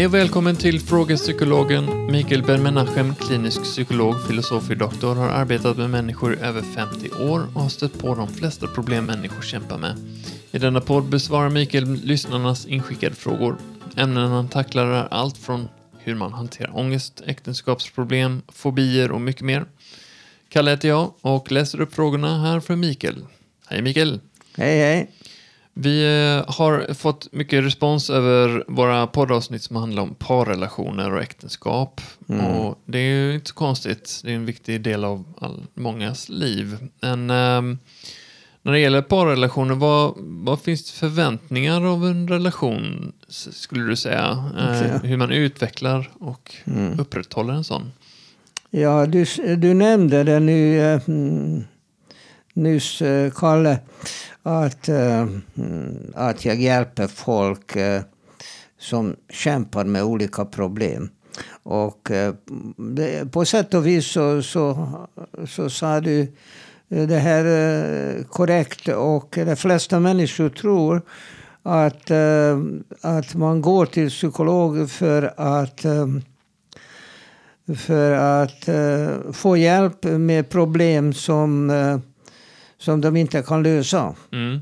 Hej 0.00 0.06
och 0.06 0.14
välkommen 0.14 0.56
till 0.56 0.80
Frågepsykologen. 0.80 2.06
Mikael 2.12 2.42
Ben-Menachem, 2.42 3.14
klinisk 3.14 3.62
psykolog, 3.62 4.26
filosofie-doktor, 4.28 5.14
har 5.14 5.28
arbetat 5.28 5.76
med 5.76 5.90
människor 5.90 6.34
i 6.34 6.40
över 6.40 6.62
50 6.62 7.10
år 7.10 7.46
och 7.54 7.62
har 7.62 7.68
stött 7.68 7.98
på 7.98 8.14
de 8.14 8.28
flesta 8.28 8.66
problem 8.66 9.04
människor 9.04 9.42
kämpar 9.42 9.78
med. 9.78 9.96
I 10.50 10.58
denna 10.58 10.80
podd 10.80 11.04
besvarar 11.04 11.50
Mikael 11.50 11.94
lyssnarnas 11.94 12.66
inskickade 12.66 13.14
frågor. 13.14 13.58
Ämnen 13.96 14.30
han 14.30 14.48
tacklar 14.48 14.86
är 14.86 15.08
allt 15.10 15.38
från 15.38 15.68
hur 15.98 16.14
man 16.14 16.32
hanterar 16.32 16.78
ångest, 16.78 17.22
äktenskapsproblem, 17.26 18.42
fobier 18.48 19.10
och 19.10 19.20
mycket 19.20 19.42
mer. 19.42 19.64
Kalle 20.48 20.70
heter 20.70 20.88
jag 20.88 21.12
och 21.20 21.52
läser 21.52 21.80
upp 21.80 21.94
frågorna 21.94 22.42
här 22.42 22.60
för 22.60 22.76
Mikael. 22.76 23.26
Hej 23.66 23.82
Mikael! 23.82 24.20
Hej, 24.56 24.78
hej. 24.78 25.10
Vi 25.74 26.02
eh, 26.04 26.54
har 26.54 26.94
fått 26.94 27.32
mycket 27.32 27.64
respons 27.64 28.10
över 28.10 28.64
våra 28.68 29.06
poddavsnitt 29.06 29.62
som 29.62 29.76
handlar 29.76 30.02
om 30.02 30.14
parrelationer 30.14 31.12
och 31.14 31.22
äktenskap. 31.22 32.00
Mm. 32.28 32.46
Och 32.46 32.78
det 32.86 32.98
är 32.98 33.26
ju 33.26 33.34
inte 33.34 33.48
så 33.48 33.54
konstigt. 33.54 34.20
Det 34.24 34.30
är 34.30 34.34
en 34.34 34.46
viktig 34.46 34.80
del 34.80 35.04
av 35.04 35.24
all, 35.40 35.62
mångas 35.74 36.28
liv. 36.28 36.76
Men 37.00 37.30
ehm, 37.30 37.78
när 38.62 38.72
det 38.72 38.78
gäller 38.78 39.02
parrelationer, 39.02 39.74
vad, 39.74 40.14
vad 40.18 40.60
finns 40.60 40.84
det 40.92 40.98
förväntningar 40.98 41.84
av 41.86 42.06
en 42.06 42.28
relation, 42.28 43.12
skulle 43.28 43.84
du 43.84 43.96
säga? 43.96 44.50
Eh, 44.58 45.02
hur 45.02 45.16
man 45.16 45.30
utvecklar 45.32 46.10
och 46.20 46.54
Mm. 46.64 47.00
upprätthåller 47.00 47.54
en 47.54 47.64
sån. 47.64 47.92
Ja, 48.70 49.06
du, 49.06 49.24
du 49.56 49.74
nämnde 49.74 50.24
det 50.24 50.40
nu 50.40 50.80
eh, 50.80 51.00
mm, 51.08 51.64
nyss, 52.54 53.02
eh, 53.02 53.30
Kalle, 53.36 53.78
att, 54.42 54.88
eh, 54.88 55.26
mm, 55.56 56.12
att 56.14 56.44
jag 56.44 56.56
hjälper 56.60 57.06
folk 57.06 57.76
eh, 57.76 58.02
som 58.78 59.16
kämpar 59.28 59.84
med 59.84 60.04
olika 60.04 60.44
problem. 60.44 61.10
Och 61.62 62.10
eh, 62.10 62.34
på 63.30 63.44
sätt 63.44 63.74
och 63.74 63.86
vis 63.86 64.06
så, 64.06 64.42
så, 64.42 64.88
så 65.46 65.70
sa 65.70 66.00
du 66.00 66.32
det 66.88 67.18
här 67.18 68.22
korrekt. 68.22 68.88
Och 68.88 69.38
de 69.46 69.56
flesta 69.56 70.00
människor 70.00 70.48
tror 70.48 71.02
att, 71.62 72.10
att 73.00 73.34
man 73.34 73.62
går 73.62 73.86
till 73.86 74.08
psykolog 74.08 74.90
för 74.90 75.34
att 75.36 75.86
för 77.76 78.12
att 78.12 78.68
få 79.36 79.56
hjälp 79.56 80.04
med 80.04 80.48
problem 80.48 81.12
som, 81.12 81.70
som 82.80 83.00
de 83.00 83.16
inte 83.16 83.42
kan 83.42 83.62
lösa. 83.62 84.14
Mm. 84.32 84.60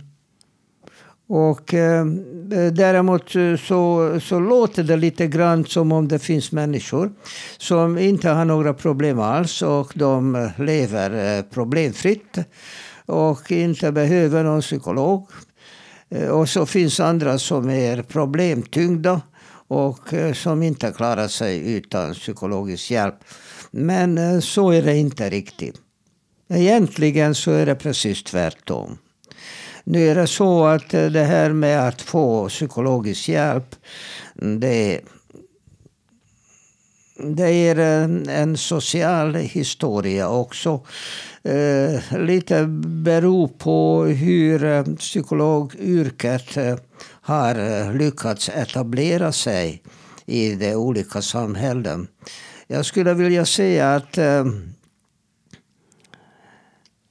Och 1.29 1.75
eh, 1.75 2.07
däremot 2.73 3.37
eh, 3.37 3.57
så, 3.57 4.13
så 4.21 4.41
låter 4.41 4.83
det 4.83 4.97
lite 4.97 5.27
grann 5.27 5.65
som 5.65 5.93
om 5.93 6.09
det 6.09 6.19
finns 6.19 6.53
människor 6.53 7.13
som 7.59 7.99
inte 7.99 8.29
har 8.29 8.45
några 8.45 8.75
problem 8.75 9.21
alls 9.21 9.63
och 9.63 9.93
de 9.95 10.35
eh, 10.35 10.61
lever 10.61 11.39
eh, 11.39 11.43
problemfritt 11.43 12.39
och 13.07 13.53
inte 13.53 13.93
behöver 13.93 14.45
någon 14.45 14.61
psykolog. 14.61 15.29
Och 16.31 16.49
så 16.49 16.67
finns 16.67 17.01
andra 17.01 17.39
som 17.39 17.71
är 17.71 18.03
problemtyngda 18.03 19.21
och 19.69 20.09
som 20.35 20.63
inte 20.63 20.93
klarar 20.93 21.29
sig 21.29 21.73
utan 21.77 22.15
psykologisk 22.15 22.91
hjälp. 22.91 23.15
Men 23.71 24.43
så 24.43 24.71
är 24.71 24.83
det 24.83 24.97
inte 24.97 25.31
riktigt. 25.31 25.77
Egentligen 26.49 27.35
så 27.35 27.51
är 27.51 27.67
det 27.67 27.75
precis 27.75 28.23
tvärtom. 28.23 28.99
Nu 29.85 30.09
är 30.09 30.15
det 30.15 30.27
så 30.27 30.65
att 30.65 30.95
eh, 30.95 31.07
det 31.07 31.25
här 31.25 31.53
med 31.53 31.89
att 31.89 32.03
få 32.03 32.49
psykologisk 32.49 33.29
hjälp, 33.29 33.77
det, 34.35 35.01
det 37.17 37.51
är 37.51 37.79
en, 38.29 38.57
social 38.57 39.35
historia 39.35 40.29
också. 40.29 40.81
Eh, 41.43 42.19
lite 42.19 42.67
beror 42.87 43.49
på 43.49 44.05
hur 44.05 44.65
eh, 44.65 44.85
psykologyrket 44.85 46.57
har 47.03 47.93
lyckats 47.99 48.49
etablera 48.49 49.33
sig 49.33 49.83
i 50.27 50.55
de 50.55 50.75
olika 50.75 51.23
samhällen. 51.23 52.09
Jag 52.67 52.87
skulle 52.87 53.15
vilja 53.15 53.47
säga 53.47 53.95
att 53.95 54.19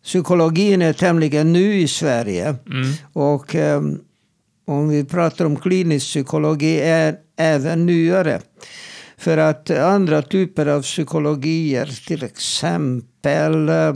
psykologin 0.07 0.81
är 0.81 0.94
tämligen 0.94 1.53
ny 1.53 1.81
i 1.81 1.88
Sverige. 1.88 2.56
Mm. 2.69 2.94
Och 3.13 3.56
eh, 3.56 3.81
om 4.66 4.90
vi 4.90 5.03
pratar 5.03 5.45
om 5.45 5.56
klinisk 5.56 6.07
psykologi 6.07 6.79
är 6.81 7.16
även 7.38 7.85
nyare. 7.85 8.41
För 9.18 9.38
att 9.38 9.69
andra 9.69 10.22
typer 10.22 10.66
av 10.66 10.81
psykologier, 10.81 12.06
till 12.07 12.23
exempel 12.23 13.69
eh, 13.69 13.95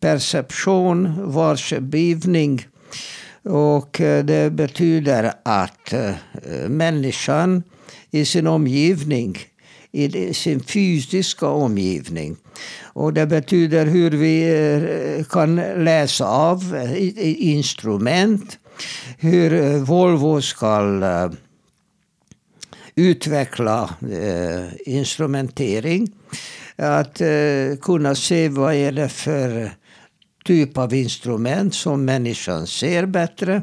perception, 0.00 1.32
varsebivning. 1.32 2.66
Och 3.42 4.00
eh, 4.00 4.24
det 4.24 4.52
betyder 4.52 5.32
att 5.42 5.92
eh, 5.92 6.14
människan 6.68 7.62
i 8.10 8.24
sin 8.24 8.46
omgivning, 8.46 9.38
i 9.92 10.34
sin 10.34 10.60
fysiska 10.60 11.46
omgivning. 11.46 12.36
Och 12.94 13.12
det 13.12 13.26
betyder 13.26 13.86
hur 13.86 14.10
vi 14.10 14.44
eh, 15.18 15.24
kan 15.24 15.56
läsa 15.56 16.26
av 16.26 16.76
eh, 16.76 17.48
instrument, 17.48 18.58
hur 19.18 19.52
eh, 19.52 19.82
Volvo 19.82 20.40
ska 20.40 21.30
utveckla 22.94 23.94
instrumentering. 24.86 26.12
Att 26.76 27.20
kunna 27.82 28.14
se 28.14 28.48
vad 28.48 28.74
är 28.74 28.92
det 28.92 29.08
för 29.08 29.70
typ 30.44 30.78
av 30.78 30.94
instrument 30.94 31.74
som 31.74 32.04
människan 32.04 32.66
ser 32.66 33.06
bättre. 33.06 33.62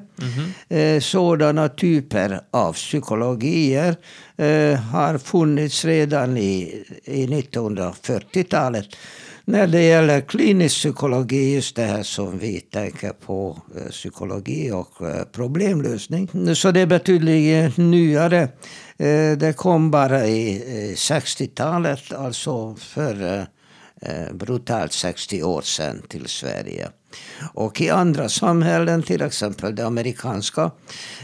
Eh, 0.70 1.00
sådana 1.02 1.70
typer 1.70 2.42
av 2.52 2.74
psykologier 2.74 3.96
eh, 4.38 4.80
har 4.80 5.18
funnits 5.18 5.86
redan 5.86 6.38
i, 6.38 6.84
i 7.04 7.26
1940-talet. 7.28 8.86
När 9.46 9.68
det 9.68 9.82
gäller 9.82 10.22
klinisk 10.22 10.76
psykologi, 10.76 11.54
just 11.56 11.76
det 11.76 11.84
här 11.86 12.04
som 12.04 12.38
vi 12.38 12.60
tänker 12.62 13.10
på, 13.10 13.58
eh, 13.78 13.90
psykologi 13.92 14.72
och 14.72 15.08
eh, 15.10 15.24
problemlösning. 15.32 16.30
Så 16.56 16.72
det 16.72 16.80
är 16.80 16.86
betydligt 16.86 17.78
nyare. 17.78 18.42
Eh, 18.98 19.38
Det 19.38 19.56
kom 19.58 19.92
bara 19.92 20.28
i 20.28 20.56
eh, 20.56 20.96
60-talet, 20.96 22.14
alltså 22.14 22.76
för 22.76 23.46
Eh, 24.06 24.34
brutalt 24.34 24.94
60 24.94 25.44
år 25.44 25.62
sedan 25.62 26.02
till 26.08 26.28
Sverige. 26.28 26.90
Och 27.54 27.82
i 27.82 27.90
andra 27.90 28.30
samhällen, 28.30 29.04
till 29.04 29.22
exempel 29.22 29.76
det 29.76 29.86
amerikanska, 29.86 30.72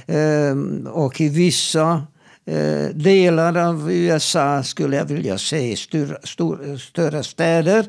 eh, 0.05 0.57
och 0.88 1.21
i 1.21 1.29
vissa 1.29 2.03
eh, 2.45 2.85
delar 2.93 3.57
av 3.57 3.91
USA, 3.91 4.63
skulle 4.63 4.95
jag 4.95 5.05
vilja 5.05 5.38
säga, 5.38 5.75
stor, 5.75 6.17
stor, 6.23 6.77
större 6.77 7.23
städer, 7.23 7.85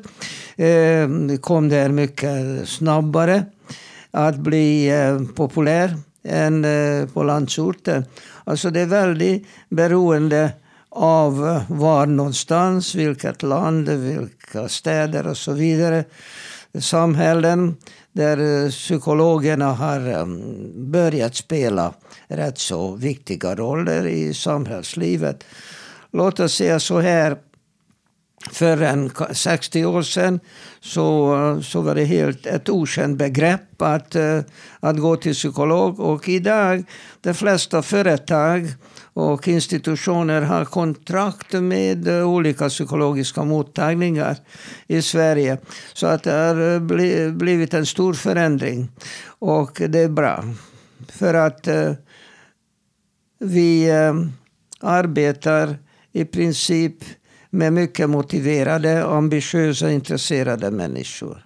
kom 1.37 1.69
det 1.69 1.89
mycket 1.89 2.69
snabbare 2.69 3.45
att 4.11 4.35
bli 4.35 4.91
populär 5.35 5.97
än 6.23 6.65
på 7.13 7.23
landsorten. 7.23 8.05
Alltså 8.43 8.69
det 8.69 8.79
är 8.79 8.85
väldigt 8.85 9.47
beroende 9.69 10.51
av 10.91 11.47
eh, 11.47 11.61
var 11.67 12.05
någonstans, 12.05 12.95
vilket 12.95 13.43
land, 13.43 13.89
vilka 13.89 14.69
städer 14.69 15.27
och 15.27 15.37
så 15.37 15.51
vidare. 15.51 16.03
Samhällen 16.79 17.75
där 18.11 18.65
eh, 18.65 18.69
psykologerna 18.69 19.73
har 19.73 20.09
eh, 20.09 20.25
börjat 20.75 21.35
spela 21.35 21.93
rätt 22.27 22.57
så 22.57 22.91
viktiga 22.95 23.55
roller 23.55 24.07
i 24.07 24.33
samhällslivet. 24.33 25.43
Låt 26.11 26.39
oss 26.39 26.55
säga 26.55 26.79
så 26.79 26.99
här, 26.99 27.37
för 28.51 28.81
en 28.81 29.11
60 29.31 29.85
år 29.85 30.01
sedan 30.01 30.39
så, 30.79 31.61
så 31.63 31.81
var 31.81 31.95
det 31.95 32.05
helt 32.05 32.45
ett 32.45 32.69
okänt 32.69 33.17
begrepp 33.17 33.81
att, 33.81 34.15
att 34.79 34.97
gå 34.97 35.15
till 35.15 35.33
psykolog. 35.33 35.99
Och 35.99 36.29
idag, 36.29 36.83
de 37.21 37.33
flesta 37.33 37.81
företag 37.81 38.73
och 39.19 39.47
institutioner 39.47 40.41
har 40.41 40.65
kontrakt 40.65 41.53
med 41.53 42.07
eh, 42.07 42.27
olika 42.27 42.69
psykologiska 42.69 43.43
mottagningar 43.43 44.37
i 44.87 45.01
Sverige. 45.01 45.57
Så 45.93 46.07
att 46.07 46.23
det 46.23 46.31
har 46.31 46.73
eh, 46.73 46.79
bli, 46.79 47.31
blivit 47.31 47.73
en 47.73 47.85
stor 47.85 48.13
förändring. 48.13 48.91
Och 49.39 49.81
det 49.89 49.99
är 49.99 50.09
bra. 50.09 50.43
För 51.07 51.33
att 51.33 51.67
eh, 51.67 51.93
vi 53.39 53.91
arbetar 54.79 55.77
i 56.11 56.25
princip 56.25 56.95
med 57.49 57.73
mycket 57.73 58.09
motiverade, 58.09 59.05
ambitiösa, 59.05 59.91
intresserade 59.91 60.71
människor. 60.71 61.45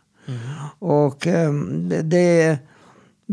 Och 0.80 1.28
eh, 1.28 1.54
det, 1.54 2.02
det 2.02 2.60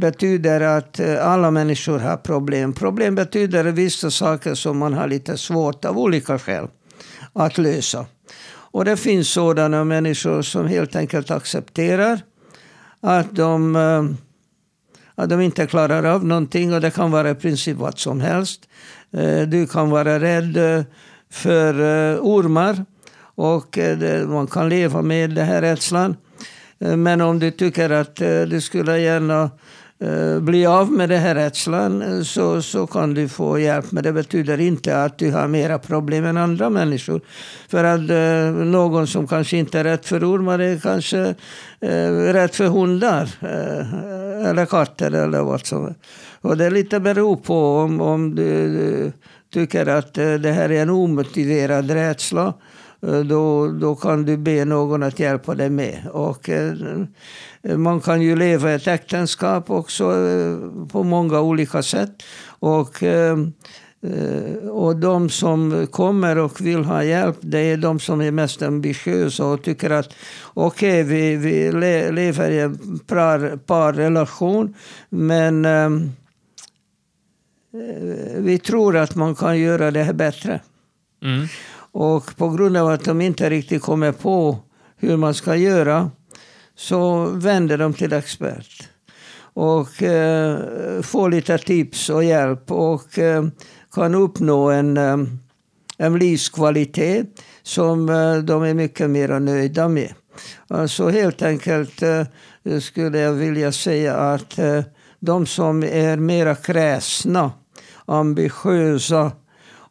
betyder 0.00 0.60
att 0.60 1.00
eh, 1.00 1.26
alla 1.26 1.50
människor 1.50 1.98
har 1.98 2.16
problem. 2.16 2.72
Problem 2.72 3.14
betyder 3.14 3.64
vissa 3.64 4.10
saker 4.10 4.54
som 4.54 4.78
man 4.78 4.92
har 4.92 5.08
lite 5.08 5.36
svårt 5.36 5.84
av 5.84 5.98
olika 5.98 6.38
skäl 6.38 6.68
att 7.32 7.58
lösa. 7.58 8.06
Och 8.72 8.84
det 8.84 8.96
finns 8.96 9.28
sådana 9.28 9.84
människor 9.84 10.42
som 10.42 10.66
helt 10.66 10.96
enkelt 10.96 11.30
accepterar 11.30 12.20
att 13.00 13.36
de, 13.36 13.76
eh, 13.76 14.04
att 15.14 15.30
de 15.30 15.40
inte 15.40 15.66
klarar 15.66 16.04
av 16.04 16.24
någonting 16.24 16.74
och 16.74 16.80
det 16.80 16.90
kan 16.90 17.10
vara 17.10 17.30
i 17.30 17.34
princip 17.34 17.76
vad 17.76 17.98
som 17.98 18.20
helst. 18.20 18.68
Eh, 19.12 19.40
du 19.40 19.66
kan 19.66 19.90
vara 19.90 20.20
rädd 20.20 20.84
för 21.30 21.74
ormar 22.20 22.84
och 23.34 23.78
man 24.26 24.46
kan 24.46 24.68
leva 24.68 25.02
med 25.02 25.30
den 25.30 25.46
här 25.46 25.60
rädslan. 25.60 26.16
Men 26.78 27.20
om 27.20 27.38
du 27.38 27.50
tycker 27.50 27.90
att 27.90 28.16
du 28.46 28.60
skulle 28.60 28.98
gärna 28.98 29.50
Eh, 30.02 30.40
bli 30.40 30.66
av 30.66 30.92
med 30.92 31.08
den 31.08 31.20
här 31.20 31.34
rädslan 31.34 32.02
eh, 32.02 32.22
så, 32.22 32.62
så 32.62 32.86
kan 32.86 33.14
du 33.14 33.28
få 33.28 33.58
hjälp. 33.58 33.92
Men 33.92 34.02
det 34.02 34.12
betyder 34.12 34.60
inte 34.60 35.02
att 35.02 35.18
du 35.18 35.32
har 35.32 35.48
mera 35.48 35.78
problem 35.78 36.24
än 36.24 36.36
andra 36.36 36.70
människor. 36.70 37.20
För 37.68 37.84
att 37.84 38.10
eh, 38.10 38.64
någon 38.64 39.06
som 39.06 39.26
kanske 39.26 39.56
inte 39.56 39.78
är 39.78 39.84
rädd 39.84 40.04
för 40.04 40.30
ormar 40.30 40.58
är 40.58 40.78
kanske 40.78 41.34
eh, 41.80 42.10
rädd 42.32 42.54
för 42.54 42.66
hundar. 42.66 43.28
Eh, 43.40 44.48
eller 44.50 44.66
katter 44.66 45.14
eller 45.14 45.42
vad 45.42 45.66
som 45.66 45.84
helst. 45.84 46.00
Och 46.40 46.56
det 46.56 46.70
lite 46.70 47.00
beror 47.00 47.36
på 47.36 47.76
om, 47.76 48.00
om 48.00 48.34
du, 48.34 48.68
du 48.72 49.12
tycker 49.52 49.86
att 49.86 50.18
eh, 50.18 50.34
det 50.34 50.52
här 50.52 50.72
är 50.72 50.82
en 50.82 50.90
omotiverad 50.90 51.90
rädsla. 51.90 52.54
Eh, 53.02 53.20
då, 53.20 53.66
då 53.66 53.94
kan 53.94 54.24
du 54.24 54.36
be 54.36 54.64
någon 54.64 55.02
att 55.02 55.18
hjälpa 55.18 55.54
dig 55.54 55.70
med. 55.70 56.08
Och, 56.12 56.48
eh, 56.48 56.74
man 57.62 58.00
kan 58.00 58.22
ju 58.22 58.36
leva 58.36 58.70
ett 58.70 58.86
äktenskap 58.86 59.70
också 59.70 60.04
eh, 60.04 60.86
på 60.88 61.02
många 61.02 61.40
olika 61.40 61.82
sätt. 61.82 62.22
Och, 62.58 63.02
och 64.70 64.96
de 64.96 65.30
som 65.30 65.86
kommer 65.90 66.38
och 66.38 66.60
vill 66.60 66.84
ha 66.84 67.04
hjälp, 67.04 67.36
det 67.40 67.58
är 67.58 67.76
de 67.76 68.00
som 68.00 68.20
är 68.20 68.30
mest 68.30 68.62
ambitiösa 68.62 69.46
och 69.46 69.62
tycker 69.62 69.90
att 69.90 70.14
okej, 70.54 71.02
okay, 71.02 71.02
vi, 71.02 71.36
vi 71.36 71.72
lever 72.10 72.50
i 72.50 72.60
en 72.60 72.98
par, 72.98 73.56
parrelation, 73.56 74.74
men 75.08 75.64
ehm, 75.64 76.12
vi 78.36 78.58
tror 78.58 78.96
att 78.96 79.14
man 79.14 79.34
kan 79.34 79.58
göra 79.58 79.90
det 79.90 80.02
här 80.02 80.12
bättre. 80.12 80.60
Mm. 81.22 81.46
Och 81.92 82.36
på 82.36 82.48
grund 82.48 82.76
av 82.76 82.88
att 82.88 83.04
de 83.04 83.20
inte 83.20 83.50
riktigt 83.50 83.82
kommer 83.82 84.12
på 84.12 84.58
hur 84.96 85.16
man 85.16 85.34
ska 85.34 85.56
göra 85.56 86.10
så 86.76 87.24
vänder 87.24 87.78
de 87.78 87.94
till 87.94 88.12
expert 88.12 88.88
och 89.54 90.02
eh, 90.02 90.58
får 91.02 91.30
lite 91.30 91.58
tips 91.58 92.10
och 92.10 92.24
hjälp 92.24 92.70
och 92.70 93.18
eh, 93.18 93.44
kan 93.92 94.14
uppnå 94.14 94.70
en, 94.70 94.96
eh, 94.96 95.16
en 95.98 96.18
livskvalitet 96.18 97.26
som 97.62 98.08
eh, 98.08 98.36
de 98.36 98.62
är 98.62 98.74
mycket 98.74 99.10
mer 99.10 99.40
nöjda 99.40 99.88
med. 99.88 100.12
Alltså 100.68 101.08
helt 101.08 101.42
enkelt 101.42 102.02
eh, 102.02 102.24
skulle 102.80 103.18
jag 103.18 103.32
vilja 103.32 103.72
säga 103.72 104.16
att 104.16 104.58
eh, 104.58 104.82
de 105.20 105.46
som 105.46 105.82
är 105.82 106.16
mera 106.16 106.54
kräsna, 106.54 107.52
ambitiösa 108.06 109.32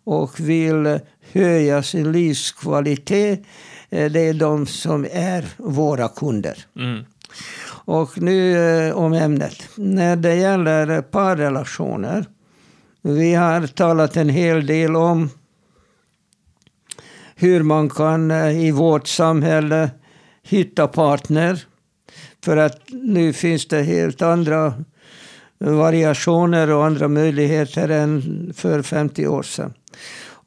och 0.04 0.40
vill 0.40 1.00
höja 1.34 1.84
sin 1.84 2.12
livskvalitet 2.12 3.44
Eh, 3.90 4.12
det 4.12 4.20
är 4.20 4.34
de 4.34 4.66
som 4.66 5.06
är 5.12 5.46
våra 5.58 6.08
kunder. 6.08 6.66
Mm. 6.76 7.04
Och 7.86 8.22
nu 8.22 8.58
eh, 8.58 8.98
om 8.98 9.14
ämnet. 9.14 9.70
När 9.76 10.16
det 10.16 10.36
gäller 10.36 11.02
parrelationer. 11.02 12.26
Vi 13.02 13.34
har 13.34 13.68
talat 13.68 14.18
en 14.18 14.30
hel 14.30 14.66
del 14.66 14.96
om 14.96 15.30
hur 17.36 17.64
man 17.64 17.90
kan 17.90 18.32
eh, 18.32 18.66
i 18.66 18.72
vårt 18.72 19.08
samhälle 19.08 19.90
hitta 20.44 20.88
partner. 20.88 21.64
För 22.44 22.58
att 22.58 22.82
nu 22.90 23.34
finns 23.34 23.68
det 23.68 23.84
helt 23.84 24.22
andra 24.22 24.74
variationer 25.58 26.72
och 26.72 26.86
andra 26.86 27.08
möjligheter 27.08 27.90
än 27.90 28.54
för 28.56 28.82
50 28.82 29.28
år 29.28 29.44
sedan. 29.44 29.74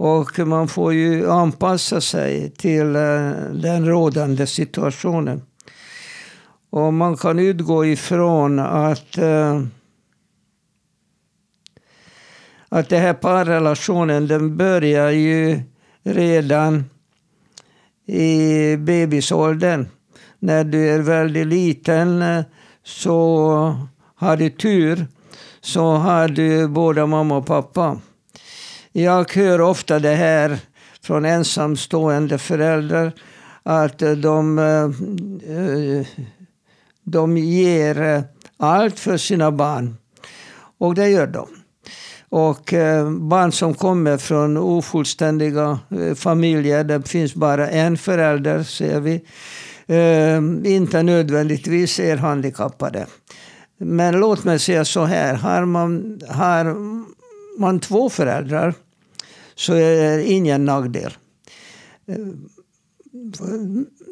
Och 0.02 0.38
man 0.38 0.69
får 0.69 0.94
ju 0.94 1.31
anpassa 1.31 2.00
sig 2.00 2.50
till 2.50 2.96
eh, 2.96 3.31
den 3.52 3.87
rådande 3.87 4.46
situationen. 4.46 5.43
Och 6.70 6.94
man 6.94 7.16
kan 7.16 7.38
utgå 7.38 7.87
ifrån 7.87 8.58
att, 8.58 9.19
eh, 9.19 9.62
att 12.69 12.88
den 12.88 13.00
här 13.00 13.14
parrelationen 13.14 14.28
den 14.28 14.56
börjar 14.56 15.10
ju 15.10 15.60
redan 16.02 16.84
i 18.06 18.76
bebisåldern. 18.76 19.87
När 20.38 20.64
du 20.64 20.90
är 20.90 20.99
väldigt 20.99 21.46
liten 21.46 22.22
eh, 22.22 22.44
så 22.84 23.76
har 24.14 24.37
du 24.37 24.50
tur 24.50 25.06
så 25.60 25.93
har 25.93 26.28
du 26.28 26.69
både 26.69 27.06
mamma 27.06 27.37
och 27.37 27.46
pappa. 27.46 28.00
Jag 28.94 29.32
hör 29.32 29.60
ofta 29.60 29.98
det 29.98 30.14
här 30.14 30.58
från 31.02 31.24
ensamstående 31.24 32.38
föräldrar 32.38 33.12
att 33.62 34.02
eh, 34.02 34.12
de, 34.12 34.58
eh, 34.58 34.84
eh, 35.56 36.06
de 37.02 37.36
ger 37.36 38.24
allt 38.56 38.98
för 38.98 39.16
sina 39.16 39.52
barn. 39.52 39.96
Och 40.78 40.94
det 40.94 41.08
gör 41.08 41.26
de. 41.26 41.48
Och 42.28 42.74
barn 43.20 43.52
som 43.52 43.74
kommer 43.74 44.18
från 44.18 44.56
ofullständiga 44.56 45.78
familjer, 46.14 46.84
det 46.84 47.08
finns 47.08 47.34
bara 47.34 47.68
en 47.68 47.98
förälder, 47.98 48.62
ser 48.62 49.00
vi, 49.00 49.24
inte 50.74 51.02
nödvändigtvis 51.02 52.00
är 52.00 52.16
handikappade. 52.16 53.06
Men 53.78 54.20
låt 54.20 54.44
mig 54.44 54.58
säga 54.58 54.84
så 54.84 55.04
här, 55.04 55.34
har 55.34 55.64
man, 55.64 56.20
har 56.28 56.76
man 57.60 57.80
två 57.80 58.10
föräldrar 58.10 58.74
så 59.62 59.75
är 59.75 60.17
det 60.17 60.25
ingen 60.25 60.64
nackdel. 60.64 61.12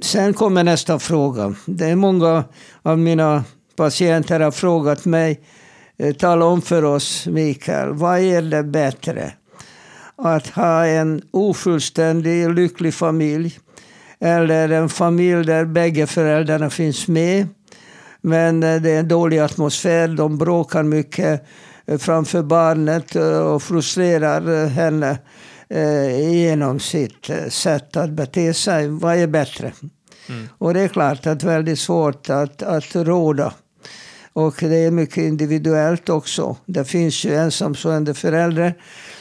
Sen 0.02 0.34
kommer 0.34 0.64
nästa 0.64 0.98
fråga. 0.98 1.54
Det 1.66 1.86
är 1.86 1.96
många 1.96 2.44
av 2.82 2.98
mina 2.98 3.44
patienter 3.76 4.40
har 4.40 4.50
frågat 4.50 5.04
mig, 5.04 5.40
eh, 5.98 6.14
tala 6.14 6.44
om 6.44 6.62
för 6.62 6.84
oss 6.84 7.26
Mikael, 7.26 7.92
vad 7.92 8.18
är 8.18 8.42
det 8.42 8.62
bättre? 8.62 9.32
Att 10.16 10.46
ha 10.46 10.86
en 10.86 11.22
ofullständig, 11.30 12.54
lycklig 12.54 12.94
familj 12.94 13.58
eller 14.20 14.68
en 14.68 14.88
familj 14.88 15.44
där 15.44 15.64
bägge 15.64 16.06
föräldrarna 16.06 16.70
finns 16.70 17.08
med 17.08 17.46
men 18.20 18.62
eh, 18.62 18.82
det 18.82 18.90
är 18.90 19.00
en 19.00 19.08
dålig 19.08 19.38
atmosfär, 19.38 20.08
de 20.08 20.38
bråkar 20.38 20.82
mycket 20.82 21.46
framför 21.98 22.42
barnet 22.42 23.16
eh, 23.16 23.38
och 23.38 23.62
frustrerar 23.62 24.62
eh, 24.62 24.68
henne 24.68 25.18
genom 26.32 26.80
sitt 26.80 27.30
sätt 27.48 27.96
att 27.96 28.10
bete 28.10 28.54
sig. 28.54 28.88
Vad 28.88 29.16
är 29.16 29.26
bättre? 29.26 29.72
Mm. 30.28 30.48
Och 30.58 30.74
det 30.74 30.80
är 30.80 30.88
klart 30.88 31.26
att 31.26 31.40
det 31.40 31.46
är 31.46 31.50
väldigt 31.50 31.78
svårt 31.78 32.30
att, 32.30 32.62
att 32.62 32.96
råda. 32.96 33.52
Och 34.32 34.54
det 34.60 34.76
är 34.76 34.90
mycket 34.90 35.16
individuellt 35.16 36.08
också. 36.08 36.56
Det 36.66 36.84
finns 36.84 37.24
ju 37.24 37.34
ensamstående 37.34 38.14
föräldrar 38.14 38.74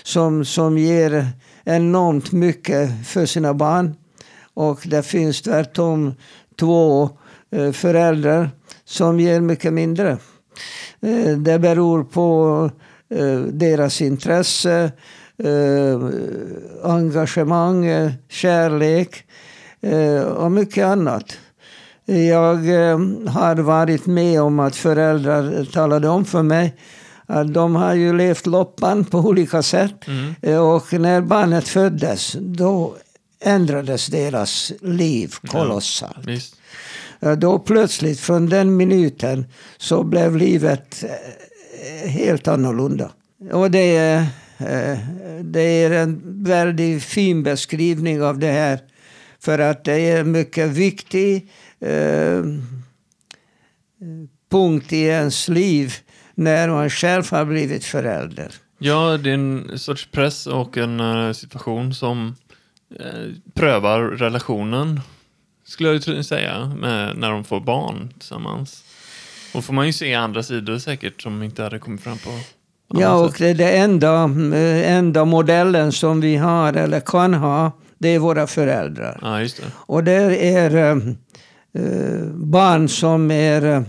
som, 0.03 0.45
som 0.45 0.77
ger 0.77 1.27
enormt 1.63 2.31
mycket 2.31 3.07
för 3.07 3.25
sina 3.25 3.53
barn. 3.53 3.95
Och 4.53 4.79
det 4.85 5.03
finns 5.03 5.41
tvärtom 5.41 6.13
två 6.59 7.09
föräldrar 7.73 8.51
som 8.85 9.19
ger 9.19 9.41
mycket 9.41 9.73
mindre. 9.73 10.17
Eh, 11.01 11.37
det 11.37 11.59
beror 11.59 12.03
på 12.03 12.69
eh, 13.09 13.39
deras 13.39 14.01
intresse, 14.01 14.91
eh, 15.43 15.99
engagemang, 16.83 17.85
kärlek 18.29 19.23
och 20.35 20.51
mycket 20.51 20.85
annat. 20.85 21.37
Jag 22.05 22.55
har 23.29 23.55
varit 23.55 24.05
med 24.05 24.41
om 24.41 24.59
att 24.59 24.75
föräldrar 24.75 25.65
talade 25.65 26.09
om 26.09 26.25
för 26.25 26.43
mig 26.43 26.75
att 27.25 27.53
de 27.53 27.75
har 27.75 27.93
ju 27.93 28.13
levt 28.13 28.45
loppan 28.45 29.05
på 29.05 29.17
olika 29.17 29.63
sätt. 29.63 30.07
Mm. 30.07 30.61
Och 30.61 30.93
när 30.93 31.21
barnet 31.21 31.67
föddes, 31.67 32.35
då 32.39 32.95
ändrades 33.39 34.07
deras 34.07 34.71
liv 34.81 35.33
kolossalt. 35.47 36.27
Ja, 36.27 36.39
Eh, 37.21 37.31
då 37.31 37.59
plötsligt 37.59 38.19
från 38.19 38.49
den 38.49 38.77
minuten 38.77 39.45
så 39.77 40.03
blev 40.03 40.38
livet 40.38 41.03
eh, 41.03 42.09
helt 42.09 42.47
annorlunda. 42.47 43.11
Och 43.51 43.71
det 43.71 43.97
är, 43.97 44.19
eh, 44.57 44.97
det 45.43 45.61
är 45.61 45.91
en 45.91 46.43
väldigt 46.43 47.03
fin 47.03 47.43
beskrivning 47.43 48.23
av 48.23 48.39
det 48.39 48.51
här. 48.51 48.79
För 49.39 49.59
att 49.59 49.83
det 49.83 49.93
är 49.93 50.19
en 50.19 50.31
mycket 50.31 50.69
viktig 50.69 51.51
punkt 54.51 54.93
i 54.93 55.01
ens 55.01 55.47
liv 55.47 55.93
när 56.35 56.69
man 56.69 56.89
själv 56.89 57.31
har 57.31 57.45
blivit 57.45 57.85
förälder. 57.85 58.51
Ja, 58.77 59.17
det 59.17 59.29
är 59.29 59.33
en 59.33 59.79
sorts 59.79 60.07
press 60.11 60.47
och 60.47 60.77
en 60.77 61.35
situation 61.35 61.93
som 61.93 62.35
prövar 63.53 64.01
relationen, 64.01 65.01
skulle 65.69 65.89
jag 65.89 66.07
ju 66.07 66.23
säga, 66.23 66.65
med, 66.65 67.17
när 67.17 67.31
de 67.31 67.43
får 67.43 67.59
barn 67.59 68.13
tillsammans. 68.19 68.83
Och 69.53 69.65
får 69.65 69.73
man 69.73 69.88
ju 69.88 69.93
se 69.93 70.13
andra 70.13 70.43
sidor 70.43 70.77
säkert 70.77 71.21
som 71.21 71.43
inte 71.43 71.63
hade 71.63 71.79
kommit 71.79 72.01
fram 72.01 72.17
på 72.17 72.29
Ja, 72.93 73.13
och 73.13 73.35
det 73.38 73.49
är 73.49 73.53
det 73.53 73.77
enda, 73.77 74.23
eh, 74.53 74.91
enda 74.91 75.25
modellen 75.25 75.91
som 75.91 76.21
vi 76.21 76.35
har 76.35 76.73
eller 76.73 76.99
kan 76.99 77.33
ha, 77.33 77.71
det 77.97 78.09
är 78.09 78.19
våra 78.19 78.47
föräldrar. 78.47 79.19
Ja, 79.21 79.38
det. 79.38 79.71
Och 79.73 80.03
det 80.03 80.47
är 80.55 80.95
uh, 80.95 82.25
barn 82.33 82.89
som 82.89 83.31
är 83.31 83.83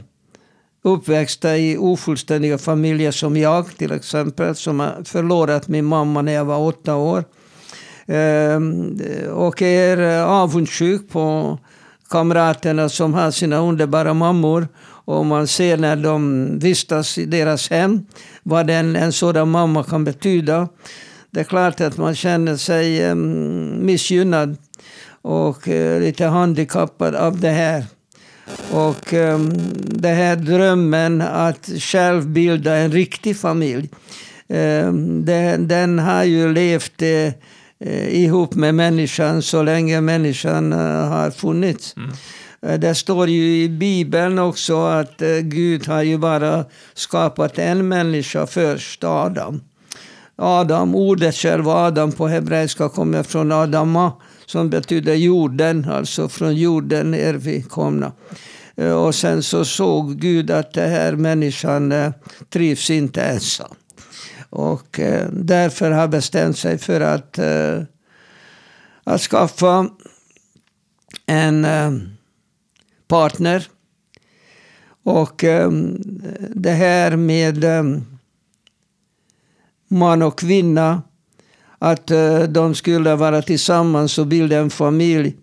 uppväxta 0.85 1.57
i 1.57 1.77
ofullständiga 1.79 2.59
familjer 2.59 3.11
som 3.11 3.37
jag 3.37 3.77
till 3.77 3.93
exempel, 3.93 4.55
som 4.55 4.81
har 4.81 5.05
förlorat 5.05 5.69
min 5.69 5.85
mamma 5.85 6.23
när 6.23 6.33
jag 6.33 6.45
var 6.45 6.59
åtta 6.59 6.97
år. 6.97 7.25
Uh, 8.09 9.29
och 9.31 9.63
är 9.63 10.23
avundsjuk 10.23 11.11
på 11.11 11.59
kamraterna 12.11 12.89
som 12.89 13.15
har 13.15 13.31
sina 13.31 13.57
underbara 13.57 14.15
mammor. 14.15 14.69
Och 15.05 15.27
man 15.27 15.47
ser 15.47 15.77
när 15.77 15.97
de 15.97 16.49
vistas 16.59 17.19
i 17.19 17.27
deras 17.27 17.71
hem 17.71 18.07
vad 18.43 18.71
en, 18.71 18.97
en 18.97 19.13
sådan 19.13 19.51
mamma 19.51 19.85
kan 19.85 20.05
betyda. 20.05 20.69
Det 21.31 21.41
är 21.41 21.45
klart 21.45 21.81
att 21.81 21.97
man 21.97 22.15
känner 22.15 22.57
sig 22.57 23.05
ehm, 23.05 23.87
missgynnad 23.87 24.57
och 25.23 25.69
eh, 25.69 26.01
lite 26.01 26.25
handikappad 26.25 27.15
av 27.15 27.41
det 27.41 27.51
här. 27.51 27.85
Och 28.71 29.13
um, 29.13 29.53
den 29.85 30.17
här 30.17 30.37
drömmen 30.37 31.21
att 31.21 31.71
själv 31.79 32.29
bilda 32.29 32.77
en 32.77 32.93
riktig 32.93 33.37
familj, 33.37 33.89
um, 34.49 35.25
den, 35.25 35.69
den, 35.69 35.99
har 35.99 36.25
ju 36.25 36.53
levt 36.53 37.03
eh, 37.03 37.33
ihop 38.11 38.55
med 38.55 38.75
människan 38.75 39.43
så 39.43 39.63
länge 39.63 40.01
människan 40.01 40.73
uh, 40.73 40.79
har 41.09 41.31
funnits. 41.31 41.95
Mm. 41.97 42.11
Det 42.81 42.95
står 42.95 43.29
ju 43.29 43.63
i 43.63 43.69
Bibeln 43.69 44.39
också 44.39 44.83
att 44.87 45.23
Gud 45.43 45.87
har 45.87 46.03
ju 46.03 46.19
bara 46.19 46.65
skapat 46.95 47.59
en 47.59 47.89
människa 47.89 48.47
först, 48.47 49.05
Adam. 49.05 49.61
Adam, 50.37 50.95
ordet 50.95 51.35
själv 51.35 51.69
Adam 51.69 52.13
på 52.13 52.29
hebreiska 52.29 52.89
kommer 52.89 53.23
från 53.23 53.53
Adama 53.53 54.13
som 54.47 54.71
betyder 54.71 55.15
jorden, 55.15 55.87
alltså 55.91 56.29
från 56.29 56.57
jorden 56.57 57.15
är 57.15 57.35
vi 57.35 57.63
komna. 57.63 58.13
Och 59.07 59.15
sen 59.15 59.43
så 59.43 59.65
såg 59.65 60.21
Gud 60.21 60.51
att 60.51 60.75
den 60.75 60.91
här 60.91 61.13
människan 61.13 62.13
trivs 62.51 62.91
inte 62.91 63.23
ensam. 63.23 63.75
Och 64.51 65.01
eh, 65.01 65.29
därför 65.33 65.91
har 65.91 66.09
bestämt 66.09 66.59
sig 66.59 66.79
för 66.79 67.01
att, 67.01 67.39
eh, 67.39 67.83
att 69.05 69.21
skaffa 69.21 69.89
en 71.27 71.65
eh, 71.65 71.93
partner. 73.09 73.67
Och 75.03 75.45
det 76.55 76.71
här 76.71 77.17
med 77.17 77.65
man 79.89 80.23
och 80.23 80.39
kvinna, 80.39 81.03
att 81.79 82.07
de 82.49 82.75
skulle 82.75 83.15
vara 83.15 83.43
tillsammans 83.43 84.19
och 84.19 84.27
bilda 84.27 84.59
en 84.59 84.71
familj. 84.71 85.37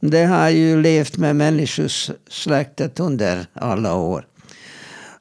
Det 0.00 0.24
har 0.24 0.48
ju 0.48 0.82
levt 0.82 1.16
med 1.16 1.36
människosläktet 1.36 3.00
under 3.00 3.46
alla 3.52 3.94
år. 3.94 4.26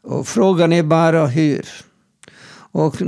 Och 0.02 0.28
frågan 0.28 0.74
är 0.74 0.84
bara 0.84 1.26
hur. 1.26 1.66
Och 2.72 3.02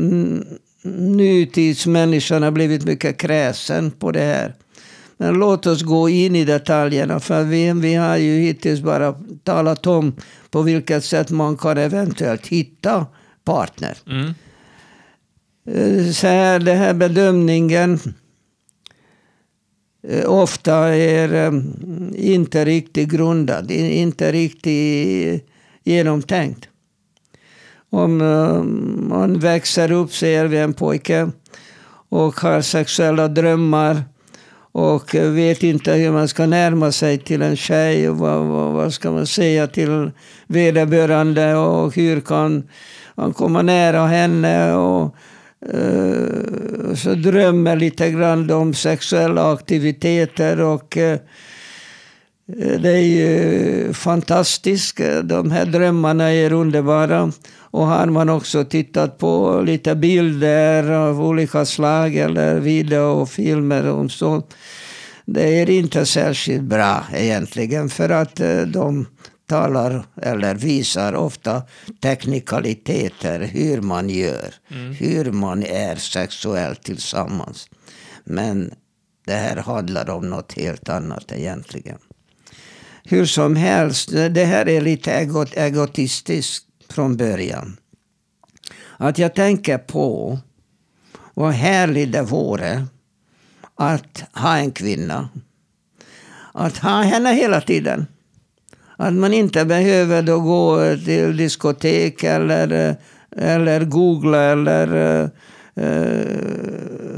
nutidsmänniskan 0.83 2.43
har 2.43 2.51
blivit 2.51 2.85
mycket 2.85 3.17
kräsen 3.17 3.91
på 3.91 4.11
det 4.11 4.19
här. 4.19 4.55
Men 5.17 5.33
låt 5.33 5.65
oss 5.65 5.81
gå 5.81 6.09
in 6.09 6.35
i 6.35 6.45
detaljerna 6.45 7.19
för 7.19 7.43
vi, 7.43 7.73
vi 7.73 7.93
har 7.93 8.17
ju 8.17 8.39
hittills 8.39 8.81
bara 8.81 9.15
talat 9.43 9.87
om 9.87 10.15
på 10.51 10.61
vilket 10.61 11.03
sätt 11.03 11.29
man 11.29 11.57
kan 11.57 11.77
eventuellt 11.77 12.47
hitta 12.47 13.05
partner. 13.43 13.97
Mm. 14.07 14.33
Eh, 15.65 16.11
så 16.11 16.27
här, 16.27 16.59
den 16.59 16.77
här 16.77 16.93
bedömningen 16.93 17.99
eh, 20.07 20.29
ofta 20.29 20.75
är 20.95 21.33
eh, 21.33 21.61
inte 22.15 22.65
riktigt 22.65 23.09
grundad, 23.09 23.71
inte 23.71 24.31
riktigt 24.31 25.47
genomtänkt. 25.83 26.69
Om 27.89 28.21
eh, 28.21 28.63
man 29.09 29.39
växer 29.39 29.91
upp, 29.91 30.13
säger 30.13 30.45
vi 30.45 30.57
en 30.57 30.73
pojke 30.73 31.31
och 32.09 32.39
har 32.39 32.61
sexuella 32.61 33.27
drömmar 33.27 34.03
och 34.71 35.15
vet 35.15 35.63
inte 35.63 35.93
hur 35.93 36.11
man 36.11 36.27
ska 36.27 36.45
närma 36.45 36.91
sig 36.91 37.17
till 37.17 37.41
en 37.41 37.55
tjej 37.55 38.09
och 38.09 38.17
vad, 38.17 38.45
vad, 38.45 38.71
vad 38.71 38.93
ska 38.93 39.11
man 39.11 39.27
säga 39.27 39.67
till 39.67 40.11
vederbörande 40.47 41.55
och 41.55 41.95
hur 41.95 42.21
kan 42.21 42.69
man 43.15 43.33
komma 43.33 43.61
nära 43.61 44.07
henne 44.07 44.73
och 44.73 45.15
uh, 45.73 46.95
så 46.95 47.13
drömmer 47.13 47.75
lite 47.75 48.11
grann 48.11 48.51
om 48.51 48.73
sexuella 48.73 49.53
aktiviteter 49.53 50.61
och 50.61 50.97
uh, 50.97 51.15
det 52.57 52.89
är 52.89 52.97
ju 52.97 53.93
fantastiskt. 53.93 54.97
De 55.23 55.51
här 55.51 55.65
drömmarna 55.65 56.33
är 56.33 56.53
underbara. 56.53 57.31
Och 57.71 57.85
har 57.85 58.05
man 58.05 58.29
också 58.29 58.65
tittat 58.65 59.17
på 59.17 59.61
lite 59.65 59.95
bilder 59.95 60.91
av 60.91 61.21
olika 61.21 61.65
slag 61.65 62.15
eller 62.15 62.59
video 62.59 63.01
och 63.01 63.29
filmer 63.29 63.87
och 63.87 64.11
så. 64.11 64.43
Det 65.25 65.61
är 65.61 65.69
inte 65.69 66.05
särskilt 66.05 66.63
bra 66.63 67.03
egentligen 67.13 67.89
för 67.89 68.09
att 68.09 68.39
eh, 68.39 68.61
de 68.61 69.05
talar 69.49 70.03
eller 70.21 70.55
visar 70.55 71.13
ofta 71.13 71.61
teknikaliteter, 72.01 73.39
hur 73.39 73.81
man 73.81 74.09
gör, 74.09 74.53
mm. 74.71 74.93
hur 74.93 75.31
man 75.31 75.63
är 75.63 75.95
sexuellt 75.95 76.83
tillsammans. 76.83 77.69
Men 78.23 78.73
det 79.25 79.33
här 79.33 79.55
handlar 79.55 80.09
om 80.09 80.29
något 80.29 80.53
helt 80.53 80.89
annat 80.89 81.31
egentligen. 81.31 81.97
Hur 83.03 83.25
som 83.25 83.55
helst, 83.55 84.09
det 84.11 84.45
här 84.45 84.67
är 84.67 84.81
lite 84.81 85.11
egot, 85.11 85.57
egotistiskt 85.57 86.65
från 86.89 87.17
början. 87.17 87.77
Att 88.97 89.17
jag 89.17 89.35
tänker 89.35 89.77
på 89.77 90.39
vad 91.33 91.51
härligt 91.51 92.11
det 92.11 92.21
vore 92.21 92.85
att 93.75 94.23
ha 94.33 94.57
en 94.57 94.71
kvinna. 94.71 95.29
Att 96.53 96.77
ha 96.77 97.01
henne 97.01 97.33
hela 97.33 97.61
tiden. 97.61 98.05
Att 98.97 99.13
man 99.13 99.33
inte 99.33 99.65
behöver 99.65 100.21
då 100.21 100.39
gå 100.39 100.95
till 101.05 101.37
diskotek 101.37 102.23
eller, 102.23 102.95
eller 103.37 103.85
googla 103.85 104.41
eller 104.41 105.23
uh, 105.77 106.39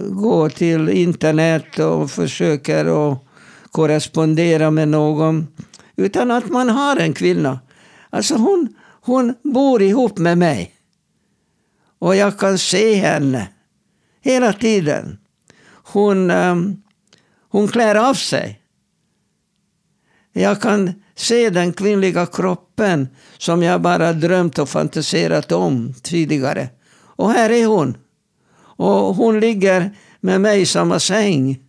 gå 0.09 0.49
till 0.49 0.89
internet 0.89 1.79
och 1.79 2.11
försöka 2.11 2.85
korrespondera 3.71 4.71
med 4.71 4.87
någon. 4.87 5.47
Utan 6.01 6.31
att 6.31 6.49
man 6.49 6.69
har 6.69 6.97
en 6.97 7.13
kvinna. 7.13 7.59
Alltså 8.09 8.35
hon, 8.35 8.75
hon 9.01 9.35
bor 9.43 9.81
ihop 9.81 10.17
med 10.17 10.37
mig. 10.37 10.75
Och 11.99 12.15
jag 12.15 12.39
kan 12.39 12.57
se 12.57 12.93
henne 12.93 13.47
hela 14.21 14.53
tiden. 14.53 15.17
Hon, 15.83 16.31
um, 16.31 16.83
hon 17.49 17.67
klär 17.67 17.95
av 17.95 18.13
sig. 18.13 18.61
Jag 20.33 20.61
kan 20.61 20.93
se 21.15 21.49
den 21.49 21.73
kvinnliga 21.73 22.25
kroppen 22.25 23.07
som 23.37 23.63
jag 23.63 23.81
bara 23.81 24.13
drömt 24.13 24.59
och 24.59 24.69
fantiserat 24.69 25.51
om 25.51 25.93
tidigare. 26.03 26.69
Och 26.93 27.31
här 27.31 27.49
är 27.49 27.65
hon. 27.65 27.97
Och 28.57 29.15
hon 29.15 29.39
ligger 29.39 29.97
med 30.19 30.41
mig 30.41 30.61
i 30.61 30.65
samma 30.65 30.99
säng. 30.99 31.59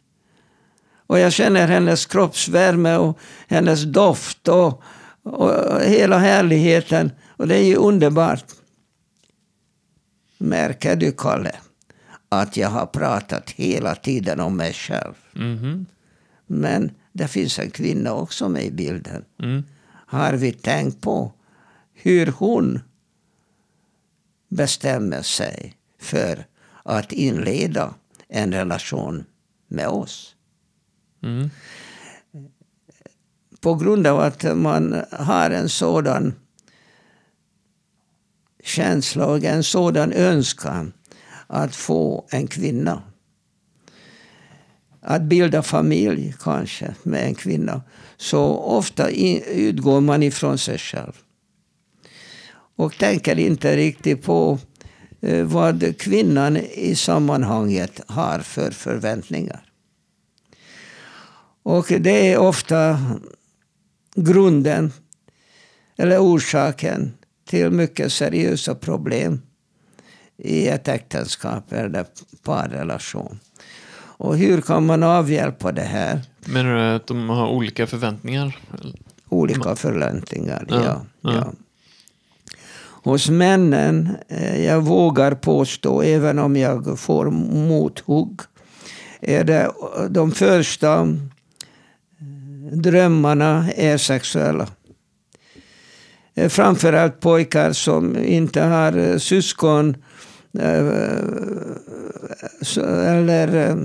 Och 1.12 1.18
jag 1.18 1.32
känner 1.32 1.68
hennes 1.68 2.06
kroppsvärme 2.06 2.96
och 2.96 3.18
hennes 3.48 3.82
doft 3.82 4.48
och, 4.48 4.82
och 5.22 5.80
hela 5.80 6.18
härligheten. 6.18 7.10
Och 7.36 7.48
det 7.48 7.56
är 7.56 7.64
ju 7.64 7.76
underbart. 7.76 8.44
Märker 10.38 10.96
du, 10.96 11.12
Kalle, 11.12 11.54
att 12.28 12.56
jag 12.56 12.68
har 12.68 12.86
pratat 12.86 13.50
hela 13.50 13.94
tiden 13.94 14.40
om 14.40 14.56
mig 14.56 14.72
själv? 14.72 15.14
Mm 15.36 15.58
-hmm. 15.58 15.86
Men 16.46 16.90
det 17.12 17.28
finns 17.28 17.58
en 17.58 17.70
kvinna 17.70 18.12
också 18.12 18.48
med 18.48 18.64
i 18.64 18.70
bilden. 18.70 19.24
Mm. 19.42 19.62
Har 20.06 20.32
vi 20.32 20.52
tänkt 20.52 21.00
på 21.00 21.32
hur 21.94 22.26
hon 22.26 22.80
bestämmer 24.48 25.22
sig 25.22 25.76
för 26.00 26.44
att 26.82 27.12
inleda 27.12 27.94
en 28.28 28.52
relation 28.52 29.24
med 29.68 29.88
oss? 29.88 30.31
Mm. 31.22 31.50
På 33.60 33.74
grund 33.74 34.06
av 34.06 34.20
att 34.20 34.56
man 34.56 35.04
har 35.10 35.50
en 35.50 35.68
sådan 35.68 36.34
känsla 38.62 39.26
och 39.26 39.44
en 39.44 39.64
sådan 39.64 40.12
önskan 40.12 40.92
att 41.46 41.76
få 41.76 42.26
en 42.30 42.46
kvinna. 42.46 43.02
Att 45.00 45.22
bilda 45.22 45.62
familj 45.62 46.34
kanske 46.40 46.94
med 47.02 47.26
en 47.26 47.34
kvinna. 47.34 47.82
Så 48.16 48.42
ofta 48.56 49.08
utgår 49.10 50.00
man 50.00 50.22
ifrån 50.22 50.58
sig 50.58 50.78
själv. 50.78 51.12
Och 52.76 52.98
tänker 52.98 53.38
inte 53.38 53.76
riktigt 53.76 54.22
på 54.22 54.58
eh, 55.20 55.44
vad 55.44 55.98
kvinnan 55.98 56.56
i 56.56 56.94
sammanhanget 56.96 58.00
har 58.06 58.38
för 58.38 58.70
förväntningar. 58.70 59.71
Och 61.62 61.86
det 62.00 62.32
är 62.32 62.38
ofta 62.38 62.98
grunden 64.14 64.92
eller 65.96 66.18
orsaken 66.18 67.12
till 67.48 67.70
mycket 67.70 68.12
seriösa 68.12 68.74
problem 68.74 69.42
i 70.36 70.68
ett 70.68 70.88
äktenskap 70.88 71.72
eller 71.72 72.06
parrelation. 72.42 73.40
Och 73.94 74.36
hur 74.36 74.60
kan 74.60 74.86
man 74.86 75.02
avhjälpa 75.02 75.72
det 75.72 75.82
här? 75.82 76.20
Menar 76.46 76.74
du 76.74 76.96
att 76.96 77.06
de 77.06 77.28
har 77.28 77.48
olika 77.48 77.86
förväntningar? 77.86 78.58
Olika 79.28 79.76
förväntningar, 79.76 80.66
ja. 80.68 80.82
ja, 80.82 81.04
ja. 81.20 81.52
Hos 83.04 83.28
männen, 83.28 84.16
eh, 84.28 84.64
jag 84.64 84.80
vågar 84.80 85.34
påstå, 85.34 86.02
även 86.02 86.38
om 86.38 86.56
jag 86.56 86.98
får 86.98 87.30
mothugg, 87.30 88.40
är 89.20 89.44
det 89.44 89.70
de 90.10 90.32
första 90.32 91.18
drömmarna 92.72 93.72
är 93.76 93.96
sexuella. 93.96 94.68
Eh, 96.34 96.48
framförallt 96.48 97.20
pojkar 97.20 97.72
som 97.72 98.24
inte 98.24 98.60
har 98.60 98.98
eh, 98.98 99.18
syskon 99.18 99.96
eh, 100.58 100.86
eller 103.16 103.76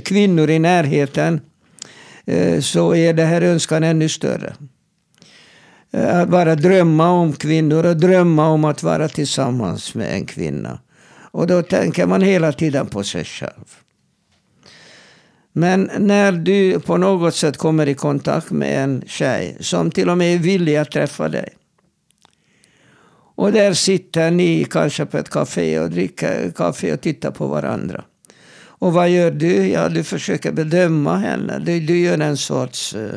kvinnor 0.00 0.50
i 0.50 0.58
närheten 0.58 1.40
så 2.60 2.94
är 2.94 3.12
det 3.14 3.24
här 3.24 3.42
önskan 3.42 3.84
ännu 3.84 4.08
större. 4.08 4.54
Att 5.92 6.28
bara 6.28 6.54
drömma 6.54 7.10
om 7.10 7.32
kvinnor 7.32 7.86
och 7.86 7.96
drömma 7.96 8.48
om 8.48 8.64
att 8.64 8.82
vara 8.82 9.08
tillsammans 9.08 9.94
med 9.94 10.14
en 10.14 10.26
kvinna. 10.26 10.78
Och 11.30 11.46
då 11.46 11.62
tänker 11.62 12.06
man 12.06 12.22
hela 12.22 12.52
tiden 12.52 12.86
på 12.86 13.04
sig 13.04 13.24
själv. 13.24 13.64
Men 15.58 15.90
när 15.98 16.32
du 16.32 16.80
på 16.80 16.96
något 16.96 17.34
sätt 17.34 17.56
kommer 17.56 17.88
i 17.88 17.94
kontakt 17.94 18.50
med 18.50 18.84
en 18.84 19.02
tjej 19.06 19.56
som 19.60 19.90
till 19.90 20.10
och 20.10 20.18
med 20.18 20.34
är 20.34 20.38
villig 20.38 20.76
att 20.76 20.90
träffa 20.90 21.28
dig. 21.28 21.48
Och 23.34 23.52
där 23.52 23.72
sitter 23.72 24.30
ni 24.30 24.66
kanske 24.70 25.06
på 25.06 25.18
ett 25.18 25.30
kafé 25.30 25.78
och 25.78 25.90
dricker 25.90 26.50
kaffe 26.56 26.92
och 26.92 27.00
tittar 27.00 27.30
på 27.30 27.46
varandra. 27.46 28.04
Och 28.60 28.92
vad 28.92 29.10
gör 29.10 29.30
du? 29.30 29.68
Ja, 29.68 29.88
du 29.88 30.04
försöker 30.04 30.52
bedöma 30.52 31.16
henne. 31.16 31.58
Du, 31.58 31.80
du 31.80 31.98
gör 31.98 32.18
en 32.18 32.36
sorts 32.36 32.94
uh, 32.94 33.10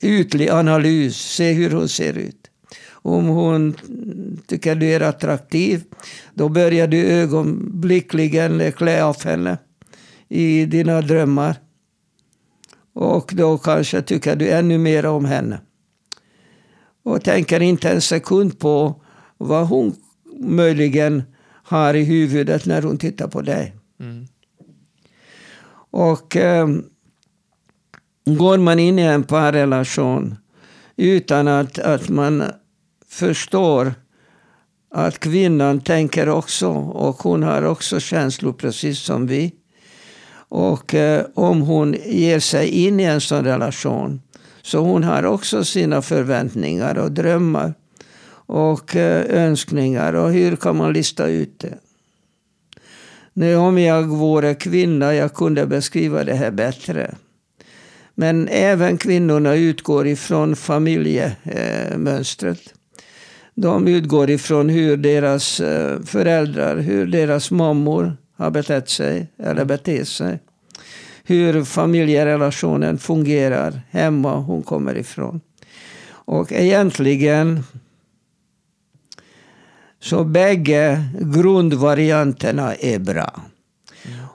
ytlig 0.00 0.48
analys, 0.48 1.16
se 1.16 1.52
hur 1.52 1.70
hon 1.70 1.88
ser 1.88 2.18
ut. 2.18 2.50
Om 2.90 3.26
hon 3.26 3.74
tycker 4.46 4.74
du 4.74 4.86
är 4.86 5.00
attraktiv, 5.00 5.84
då 6.34 6.48
börjar 6.48 6.86
du 6.86 7.06
ögonblickligen 7.06 8.72
klä 8.72 9.04
av 9.04 9.24
henne 9.24 9.58
i 10.28 10.66
dina 10.66 11.00
drömmar. 11.00 11.56
Och 12.92 13.32
då 13.34 13.58
kanske 13.58 14.02
tycker 14.02 14.36
du 14.36 14.48
ännu 14.48 14.78
mer 14.78 15.06
om 15.06 15.24
henne. 15.24 15.60
Och 17.02 17.24
tänker 17.24 17.60
inte 17.60 17.90
en 17.90 18.00
sekund 18.00 18.58
på 18.58 19.02
vad 19.38 19.66
hon 19.66 19.96
möjligen 20.38 21.22
har 21.62 21.94
i 21.94 22.04
huvudet 22.04 22.66
när 22.66 22.82
hon 22.82 22.98
tittar 22.98 23.28
på 23.28 23.42
dig. 23.42 23.74
Mm. 24.00 24.26
Och 25.90 26.36
eh, 26.36 26.68
går 28.24 28.58
man 28.58 28.78
in 28.78 28.98
i 28.98 29.02
en 29.02 29.24
parrelation 29.24 30.36
utan 30.96 31.48
att, 31.48 31.78
att 31.78 32.08
man 32.08 32.42
förstår 33.08 33.94
att 34.90 35.18
kvinnan 35.18 35.80
tänker 35.80 36.28
också 36.28 36.68
och 36.68 37.16
hon 37.16 37.42
har 37.42 37.62
också 37.62 38.00
känslor 38.00 38.52
precis 38.52 38.98
som 38.98 39.26
vi. 39.26 39.54
Och 40.48 40.94
eh, 40.94 41.24
om 41.34 41.60
hon 41.60 41.96
ger 42.06 42.40
sig 42.40 42.68
in 42.68 43.00
i 43.00 43.04
en 43.04 43.20
sån 43.20 43.44
relation 43.44 44.20
så 44.62 44.78
hon 44.78 45.04
har 45.04 45.22
också 45.22 45.64
sina 45.64 46.02
förväntningar 46.02 46.98
och 46.98 47.12
drömmar 47.12 47.74
och 48.30 48.96
eh, 48.96 49.44
önskningar. 49.44 50.12
Och 50.12 50.32
hur 50.32 50.56
kan 50.56 50.76
man 50.76 50.92
lista 50.92 51.26
ut 51.26 51.58
det? 51.58 51.78
Nu 53.32 53.56
om 53.56 53.78
jag 53.78 54.02
vore 54.02 54.54
kvinna, 54.54 55.14
jag 55.14 55.34
kunde 55.34 55.66
beskriva 55.66 56.24
det 56.24 56.34
här 56.34 56.50
bättre. 56.50 57.14
Men 58.14 58.48
även 58.48 58.98
kvinnorna 58.98 59.54
utgår 59.54 60.06
ifrån 60.06 60.56
familjemönstret. 60.56 62.74
De 63.54 63.88
utgår 63.88 64.30
ifrån 64.30 64.68
hur 64.68 64.96
deras 64.96 65.60
eh, 65.60 66.00
föräldrar, 66.00 66.76
hur 66.76 67.06
deras 67.06 67.50
mammor 67.50 68.16
har 68.38 68.50
betett 68.50 68.88
sig 68.88 69.26
eller 69.38 69.64
beter 69.64 70.04
sig. 70.04 70.38
Hur 71.24 71.64
familjerelationen 71.64 72.98
fungerar 72.98 73.80
hemma 73.90 74.36
hon 74.36 74.62
kommer 74.62 74.96
ifrån. 74.96 75.40
Och 76.10 76.52
egentligen 76.52 77.64
så 80.00 80.24
bägge 80.24 81.04
grundvarianterna 81.20 82.74
är 82.74 82.98
bra. 82.98 83.42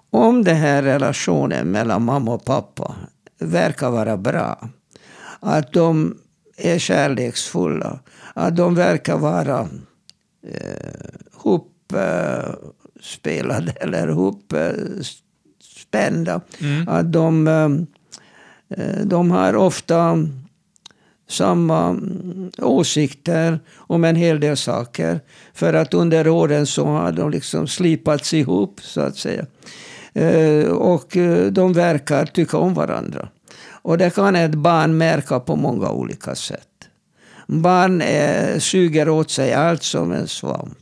Om 0.10 0.44
den 0.44 0.56
här 0.56 0.84
relationen 0.84 1.68
mellan 1.68 2.04
mamma 2.04 2.34
och 2.34 2.46
pappa 2.46 2.96
verkar 3.40 3.90
vara 3.90 4.18
bra, 4.18 4.70
att 5.40 5.74
de 5.74 6.18
är 6.58 6.80
kärleksfulla, 6.80 8.00
att 8.34 8.56
de 8.56 8.76
verkar 8.76 9.18
vara 9.18 9.68
eh, 10.48 10.90
ihop 11.34 11.94
eh, 11.94 12.54
spelade 13.04 13.72
eller 13.82 14.08
ihopspända. 14.10 15.12
Mm. 16.62 16.88
Att 16.88 17.14
de, 17.14 17.48
eh, 17.48 17.70
de 19.06 19.32
har 19.32 19.56
ofta 19.56 20.28
samma 21.30 22.00
åsikter 22.58 23.60
om 23.76 24.04
en 24.04 24.16
hel 24.16 24.40
del 24.40 24.58
saker. 24.58 25.20
För 25.54 25.74
att 25.74 25.94
under 25.94 26.28
åren 26.28 26.68
så 26.68 26.86
har 26.86 27.12
de 27.12 27.32
liksom 27.32 27.68
slipats 27.68 28.34
ihop, 28.34 28.80
så 28.82 29.02
att 29.02 29.18
säga. 29.18 29.46
Eh, 30.14 30.68
och 30.68 31.18
eh, 31.18 31.52
de 31.52 31.74
verkar 31.74 32.26
tycka 32.26 32.58
om 32.58 32.74
varandra. 32.74 33.30
Och 33.68 33.98
det 33.98 34.16
kan 34.16 34.36
ett 34.36 34.56
barn 34.56 34.98
märka 34.98 35.40
på 35.40 35.56
många 35.56 35.92
olika 35.92 36.36
sätt. 36.36 36.68
Barn 37.48 38.02
är, 38.02 38.60
suger 38.60 39.10
åt 39.10 39.32
sig 39.32 39.54
allt 39.54 39.84
som 39.84 40.12
en 40.12 40.28
svamp. 40.28 40.78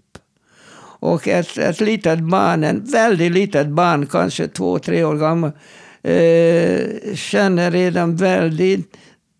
Och 1.02 1.28
ett, 1.28 1.58
ett 1.58 1.82
litet 1.82 2.20
barn, 2.20 2.64
en 2.64 2.84
väldigt 2.84 3.32
litet 3.32 3.68
barn, 3.68 4.08
kanske 4.08 4.48
två, 4.48 4.80
tre 4.80 5.04
år 5.04 5.16
gammal, 5.16 5.52
eh, 6.04 7.16
känner 7.16 7.72
redan 7.72 8.16
väldigt 8.16 8.98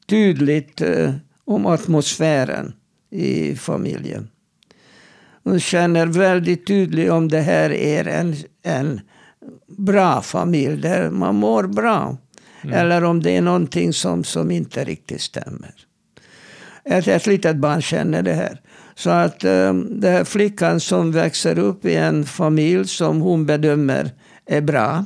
tydligt 0.08 0.82
eh, 0.82 1.13
om 1.45 1.65
atmosfären 1.65 2.74
i 3.12 3.56
familjen. 3.56 4.30
Hon 5.43 5.60
känner 5.60 6.06
väldigt 6.06 6.67
tydligt 6.67 7.12
om 7.12 7.28
det 7.28 7.41
här 7.41 7.69
är 7.69 8.08
en, 8.08 8.36
en 8.63 9.02
bra 9.67 10.21
familj 10.21 10.82
där 10.82 11.10
man 11.10 11.36
mår 11.36 11.63
bra. 11.63 12.17
Mm. 12.63 12.76
Eller 12.76 13.04
om 13.04 13.24
det 13.24 13.38
är 13.38 13.41
någonting 13.41 13.93
som, 13.93 14.24
som 14.24 14.52
inte 14.52 14.84
riktigt 14.84 15.21
stämmer. 15.21 15.74
Ett, 16.86 17.08
ett 17.08 17.28
litet 17.28 17.56
barn 17.56 17.82
känner 17.82 18.24
det 18.24 18.34
här. 18.34 18.62
Så 18.95 19.10
att 19.10 19.43
um, 19.43 19.99
den 19.99 20.13
här 20.13 20.23
flickan 20.23 20.80
som 20.80 21.12
växer 21.12 21.60
upp 21.60 21.86
i 21.86 21.95
en 21.95 22.25
familj 22.25 22.88
som 22.88 23.21
hon 23.21 23.45
bedömer 23.45 24.12
är 24.45 24.62
bra. 24.62 25.06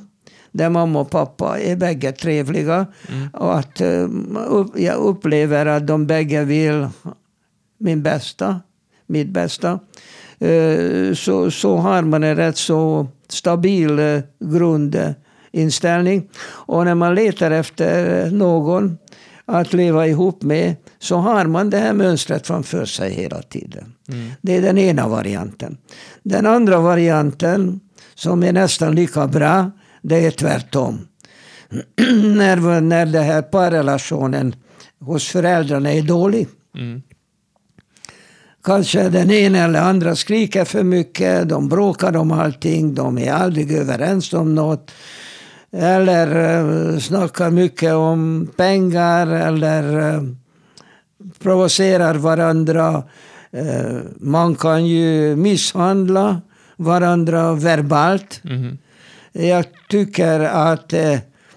Där 0.52 0.69
mamma 0.69 1.00
och 1.00 1.10
pappa 1.10 1.60
är 1.60 1.76
bägge 1.76 2.12
trevliga. 2.12 2.86
Mm. 3.10 3.28
Och 3.34 3.60
att 3.60 3.82
um, 3.82 4.38
upp, 4.50 4.80
jag 4.80 4.95
upplever 4.95 5.65
att 5.65 5.88
de 5.88 6.08
bägge 6.08 6.43
vill 6.43 6.88
min 7.78 8.04
bästa, 8.04 8.62
mitt 9.08 9.30
bästa. 9.30 9.80
Uh, 10.41 11.13
så, 11.13 11.52
så 11.52 11.78
har 11.78 12.02
man 12.02 12.24
en 12.24 12.36
rätt 12.36 12.58
så 12.58 13.08
stabil 13.30 14.00
uh, 14.00 14.21
grundinställning. 14.39 16.30
Och 16.45 16.86
när 16.86 16.95
man 16.95 17.15
letar 17.15 17.52
efter 17.52 18.32
någon 18.32 18.98
att 19.45 19.73
leva 19.73 20.08
ihop 20.08 20.43
med 20.43 20.75
så 20.99 21.15
har 21.15 21.45
man 21.45 21.69
det 21.69 21.77
här 21.77 21.93
mönstret 21.93 22.47
framför 22.47 22.86
sig 22.86 23.13
hela 23.13 23.41
tiden. 23.41 23.93
Mm. 24.10 24.31
Det 24.41 24.58
är 24.58 24.62
den 24.62 24.77
ena 24.77 25.08
varianten. 25.08 25.77
Den 26.23 26.45
andra 26.45 26.79
varianten, 26.79 27.79
som 28.15 28.43
är 28.43 28.53
nästan 28.53 28.95
lika 28.95 29.27
bra, 29.27 29.71
det 30.01 30.25
är 30.25 30.31
tvärtom. 30.31 31.08
när, 32.36 32.81
när 32.81 33.05
den 33.05 33.23
här 33.23 33.41
parrelationen 33.41 34.55
hos 34.99 35.27
föräldrarna 35.27 35.91
är 35.93 36.01
dålig. 36.01 36.47
Mm. 36.75 37.01
kanske 38.63 39.10
den 39.10 39.31
ena 39.31 39.58
eller 39.58 39.81
andra 39.81 40.15
skriker 40.15 40.65
för 40.65 40.84
mycket, 40.84 41.49
de 41.49 41.69
bråkar 41.69 42.17
om 42.17 42.31
allting, 42.31 42.95
de 42.95 43.17
är 43.17 43.31
aldrig 43.31 43.71
överens 43.71 44.34
om 44.34 44.55
något. 44.55 44.91
Eller 45.77 46.59
uh, 46.63 46.99
snackar 46.99 47.49
mycket 47.49 47.93
om 47.93 48.49
pengar 48.55 49.27
eller 49.27 50.13
uh, 50.15 50.23
provocerar 51.39 52.15
varandra. 52.15 53.03
Uh, 53.57 53.99
man 54.17 54.55
kan 54.55 54.85
ju 54.85 55.35
misshandla 55.35 56.41
varandra 56.77 57.53
verbalt. 57.53 58.43
Mhm. 58.43 58.77
Jag 59.31 59.65
tycker 59.89 60.39
att 60.39 60.93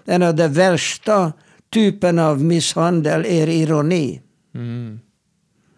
en 0.04 0.22
av 0.22 0.35
de 0.35 0.48
värsta 0.48 1.33
typen 1.72 2.18
av 2.18 2.44
misshandel 2.44 3.26
är 3.26 3.48
ironi. 3.48 4.20
Mm. 4.54 5.00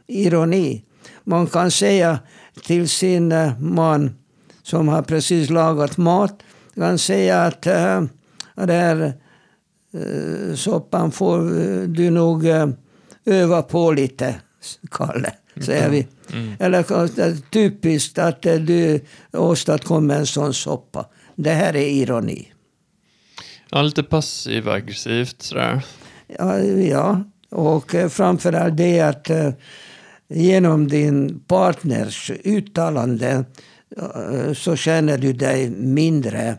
Ironi. 0.07 0.85
Man 1.25 1.47
kan 1.47 1.71
säga 1.71 2.19
till 2.67 2.89
sin 2.89 3.35
man 3.61 4.15
som 4.63 4.89
har 4.89 5.03
precis 5.03 5.51
lagat 5.51 5.97
mat, 5.97 6.43
kan 6.75 6.99
säga 6.99 7.43
att 7.43 7.67
här 8.69 9.13
uh, 9.95 10.55
soppan 10.55 11.13
får 11.13 11.39
du 11.87 12.11
nog 12.11 12.47
öva 13.25 13.63
på 13.63 13.93
lite, 13.93 14.35
Kalle, 14.91 15.33
säger 15.61 15.91
vi. 15.91 16.07
Mm. 16.33 16.53
Eller 16.59 17.51
typiskt 17.51 18.19
att 18.19 18.43
du 18.43 19.01
åstadkommer 19.33 20.15
en 20.15 20.27
sån 20.27 20.55
soppa. 20.55 21.07
Det 21.35 21.51
här 21.51 21.77
är 21.77 21.89
ironi. 21.89 22.53
Ja, 23.71 23.83
lite 23.83 24.03
passiv-aggressivt 24.03 25.43
sådär. 25.43 25.83
Ja, 26.39 26.59
ja. 26.59 27.25
och 27.51 27.95
eh, 27.95 28.09
framförallt 28.09 28.77
det 28.77 29.01
att 29.01 29.31
eh, 29.31 29.51
genom 30.29 30.89
din 30.89 31.41
partners 31.41 32.31
uttalande 32.45 33.45
eh, 33.97 34.53
så 34.53 34.77
känner 34.77 35.19
du 35.19 35.33
dig 35.33 35.71
mindre 35.71 36.49
eh, 36.49 36.55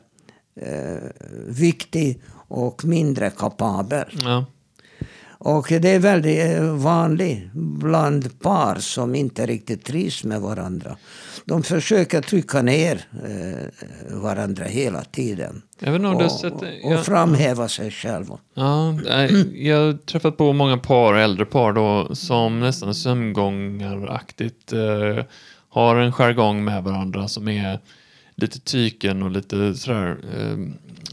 viktig 1.47 2.21
och 2.47 2.85
mindre 2.85 3.29
kapabel. 3.29 4.05
Ja. 4.23 4.45
Och 5.43 5.67
det 5.69 5.89
är 5.89 5.99
väldigt 5.99 6.45
eh, 6.57 6.75
vanligt 6.75 7.53
bland 7.53 8.39
par 8.39 8.75
som 8.75 9.15
inte 9.15 9.45
riktigt 9.45 9.85
trivs 9.85 10.23
med 10.23 10.41
varandra. 10.41 10.97
De 11.45 11.63
försöker 11.63 12.21
trycka 12.21 12.61
ner 12.61 13.01
eh, 13.25 14.15
varandra 14.21 14.65
hela 14.65 15.03
tiden. 15.03 15.61
Och, 16.15 16.31
sett... 16.31 16.53
och 16.53 16.65
jag- 16.83 17.05
framhäva 17.05 17.67
sig 17.67 17.91
själva. 17.91 18.37
Ja, 18.53 18.99
jag 19.53 19.77
har 19.77 19.93
träffat 19.93 20.37
på 20.37 20.53
många 20.53 20.77
par, 20.77 21.13
äldre 21.13 21.45
par 21.45 21.73
då, 21.73 22.15
som 22.15 22.59
nästan 22.59 22.95
sömngångaraktigt 22.95 24.73
eh, 24.73 25.25
har 25.69 25.95
en 25.95 26.11
jargong 26.11 26.63
med 26.63 26.83
varandra 26.83 27.27
som 27.27 27.47
är 27.47 27.79
lite 28.41 28.59
tyken 28.59 29.23
och 29.23 29.31
lite 29.31 29.75
sådär, 29.75 30.17
eh, 30.33 30.57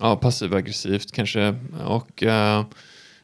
ja, 0.01 0.17
passiv-aggressivt 0.17 1.13
kanske. 1.13 1.55
Och 1.85 2.23
eh, 2.23 2.65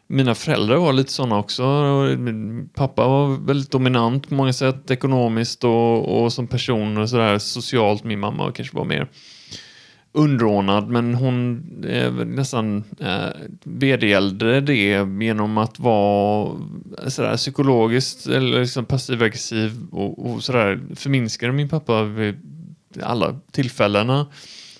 mina 0.06 0.34
föräldrar 0.34 0.76
var 0.76 0.92
lite 0.92 1.12
sådana 1.12 1.38
också. 1.38 1.64
Och 1.64 2.18
min 2.18 2.68
pappa 2.68 3.08
var 3.08 3.46
väldigt 3.46 3.70
dominant 3.70 4.28
på 4.28 4.34
många 4.34 4.52
sätt, 4.52 4.90
ekonomiskt 4.90 5.64
och, 5.64 6.22
och 6.22 6.32
som 6.32 6.46
person 6.46 6.98
och 6.98 7.10
sådär 7.10 7.38
socialt. 7.38 8.04
Min 8.04 8.20
mamma 8.20 8.52
kanske 8.52 8.76
var 8.76 8.84
mer 8.84 9.08
underordnad 10.16 10.88
men 10.88 11.14
hon 11.14 11.62
är 11.88 12.10
nästan 12.24 12.84
eh, 13.00 13.28
vedergällde 13.64 14.60
det 14.60 15.06
genom 15.20 15.58
att 15.58 15.78
vara 15.78 16.60
sådär 17.08 17.36
psykologiskt 17.36 18.26
eller 18.26 18.60
liksom 18.60 18.84
passiv-aggressiv 18.84 19.86
och, 19.90 20.26
och 20.26 20.44
sådär 20.44 20.80
förminskade 20.94 21.52
min 21.52 21.68
pappa 21.68 22.02
vid 22.02 22.34
alla 23.02 23.40
tillfällena. 23.52 24.26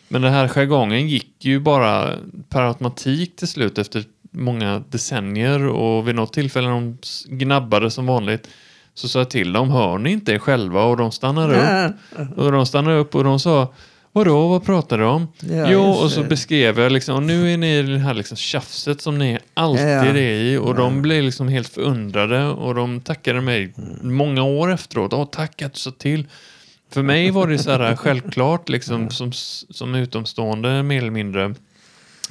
Men 0.09 0.23
den 0.23 0.33
här 0.33 0.49
jargongen 0.49 1.09
gick 1.09 1.45
ju 1.45 1.61
bara 1.61 2.11
per 2.49 2.63
automatik 2.63 3.37
till 3.37 3.49
slut 3.49 3.79
efter 3.79 4.05
många 4.31 4.83
decennier 4.89 5.67
och 5.67 6.09
vid 6.09 6.15
något 6.15 6.33
tillfälle 6.33 6.67
när 6.69 6.75
de 6.75 6.99
gnabbade 7.29 7.91
som 7.91 8.07
vanligt 8.07 8.49
så 8.95 9.09
sa 9.09 9.19
jag 9.19 9.31
till 9.31 9.53
dem, 9.53 9.71
hör 9.71 9.99
ni 9.99 10.11
inte 10.13 10.33
er 10.33 10.39
själva? 10.39 10.83
Och 10.85 10.97
de 10.97 11.13
stannade 11.13 11.87
upp. 12.17 12.39
Och 12.39 12.53
de 12.53 12.67
stannade 12.67 12.97
upp 12.97 13.15
och 13.15 13.25
de 13.25 13.41
sa, 13.41 13.73
vadå, 14.13 14.49
vad 14.49 14.65
pratar 14.65 14.99
du 14.99 15.05
om? 15.05 15.29
Ja, 15.41 15.67
jo, 15.71 15.81
och 15.83 16.11
så 16.11 16.21
det. 16.23 16.29
beskrev 16.29 16.79
jag 16.81 16.93
liksom, 16.93 17.17
och 17.17 17.23
nu 17.23 17.53
är 17.53 17.57
ni 17.57 17.79
i 17.79 17.83
det 17.83 17.99
här 17.99 18.15
liksom 18.15 18.37
tjafset 18.37 19.01
som 19.01 19.19
ni 19.19 19.39
alltid 19.55 19.87
Ja. 19.87 20.05
är 20.05 20.17
i. 20.17 20.57
Och 20.57 20.75
de 20.75 21.03
blev 21.03 21.23
liksom 21.25 21.49
helt 21.49 21.69
förundrade 21.69 22.45
och 22.47 22.75
de 22.75 23.01
tackade 23.01 23.41
mig 23.41 23.75
Mm. 23.79 24.15
många 24.17 24.43
år 24.43 24.73
efteråt. 24.73 25.13
Åh, 25.13 25.29
tack 25.33 25.63
att 25.63 25.73
du 25.75 25.79
sa 25.81 25.91
till. 25.91 26.27
För 26.91 27.03
mig 27.03 27.31
var 27.31 27.47
det 27.47 27.59
så 27.59 27.71
här 27.71 27.97
självklart, 27.97 28.69
liksom, 28.69 29.11
som, 29.11 29.33
som 29.71 29.95
utomstående 29.95 30.83
mer 30.83 30.99
eller 30.99 31.11
mindre, 31.11 31.55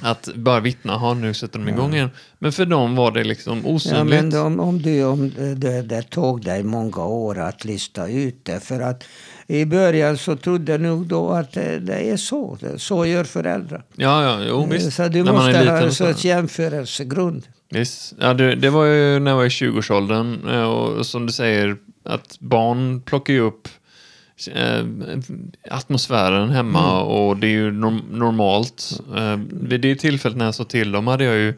att 0.00 0.28
bara 0.34 0.60
vittna, 0.60 0.96
ha 0.96 1.14
nu 1.14 1.34
sätter 1.34 1.58
de 1.58 1.68
igång 1.68 1.94
igen. 1.94 2.10
Men 2.38 2.52
för 2.52 2.66
dem 2.66 2.96
var 2.96 3.10
det 3.10 3.24
liksom 3.24 3.60
Ja, 3.64 3.70
osynligt. 3.70 4.22
men 4.24 4.40
om, 4.40 4.60
om, 4.60 4.82
du, 4.82 5.04
om 5.04 5.32
det, 5.56 5.82
det 5.82 6.02
tog 6.02 6.44
dig 6.44 6.62
många 6.62 7.04
år 7.04 7.38
att 7.38 7.64
lista 7.64 8.08
ut 8.08 8.44
det. 8.44 8.60
För 8.60 8.80
att 8.80 9.04
i 9.46 9.64
början 9.64 10.18
så 10.18 10.36
trodde 10.36 10.78
nog 10.78 11.06
då 11.06 11.30
att 11.30 11.52
det, 11.52 11.78
det 11.78 12.10
är 12.10 12.16
så. 12.16 12.58
Så 12.76 13.06
gör 13.06 13.24
föräldrar. 13.24 13.82
Ja, 13.96 14.22
ja, 14.22 14.46
jo 14.48 14.66
visst. 14.70 14.92
Så 14.92 15.08
du 15.08 15.22
När 15.24 15.32
måste 15.32 15.70
ha 15.70 15.78
en 15.78 15.92
så. 15.92 16.06
sorts 16.06 16.24
jämförelsegrund. 16.24 17.42
Visst. 17.70 18.14
Ja, 18.20 18.34
det, 18.34 18.54
det 18.54 18.70
var 18.70 18.84
ju 18.84 19.18
när 19.18 19.30
jag 19.30 19.36
var 19.38 19.44
i 19.44 19.48
20-årsåldern 19.48 20.48
eh, 20.48 20.62
och 20.62 21.06
som 21.06 21.26
du 21.26 21.32
säger 21.32 21.76
att 22.04 22.36
barn 22.40 23.00
plockar 23.00 23.34
ju 23.34 23.40
upp 23.40 23.68
eh, 24.54 24.84
atmosfären 25.70 26.50
hemma 26.50 26.90
Mm. 27.00 27.02
och 27.08 27.36
det 27.36 27.46
är 27.46 27.50
ju 27.50 27.70
norm- 27.72 28.04
normalt. 28.10 29.00
Eh, 29.16 29.36
vid 29.50 29.80
det 29.80 29.94
tillfället 29.96 30.38
när 30.38 30.44
jag 30.44 30.54
sa 30.54 30.64
till 30.64 30.92
dem 30.92 31.06
hade 31.06 31.24
jag 31.24 31.36
ju 31.36 31.54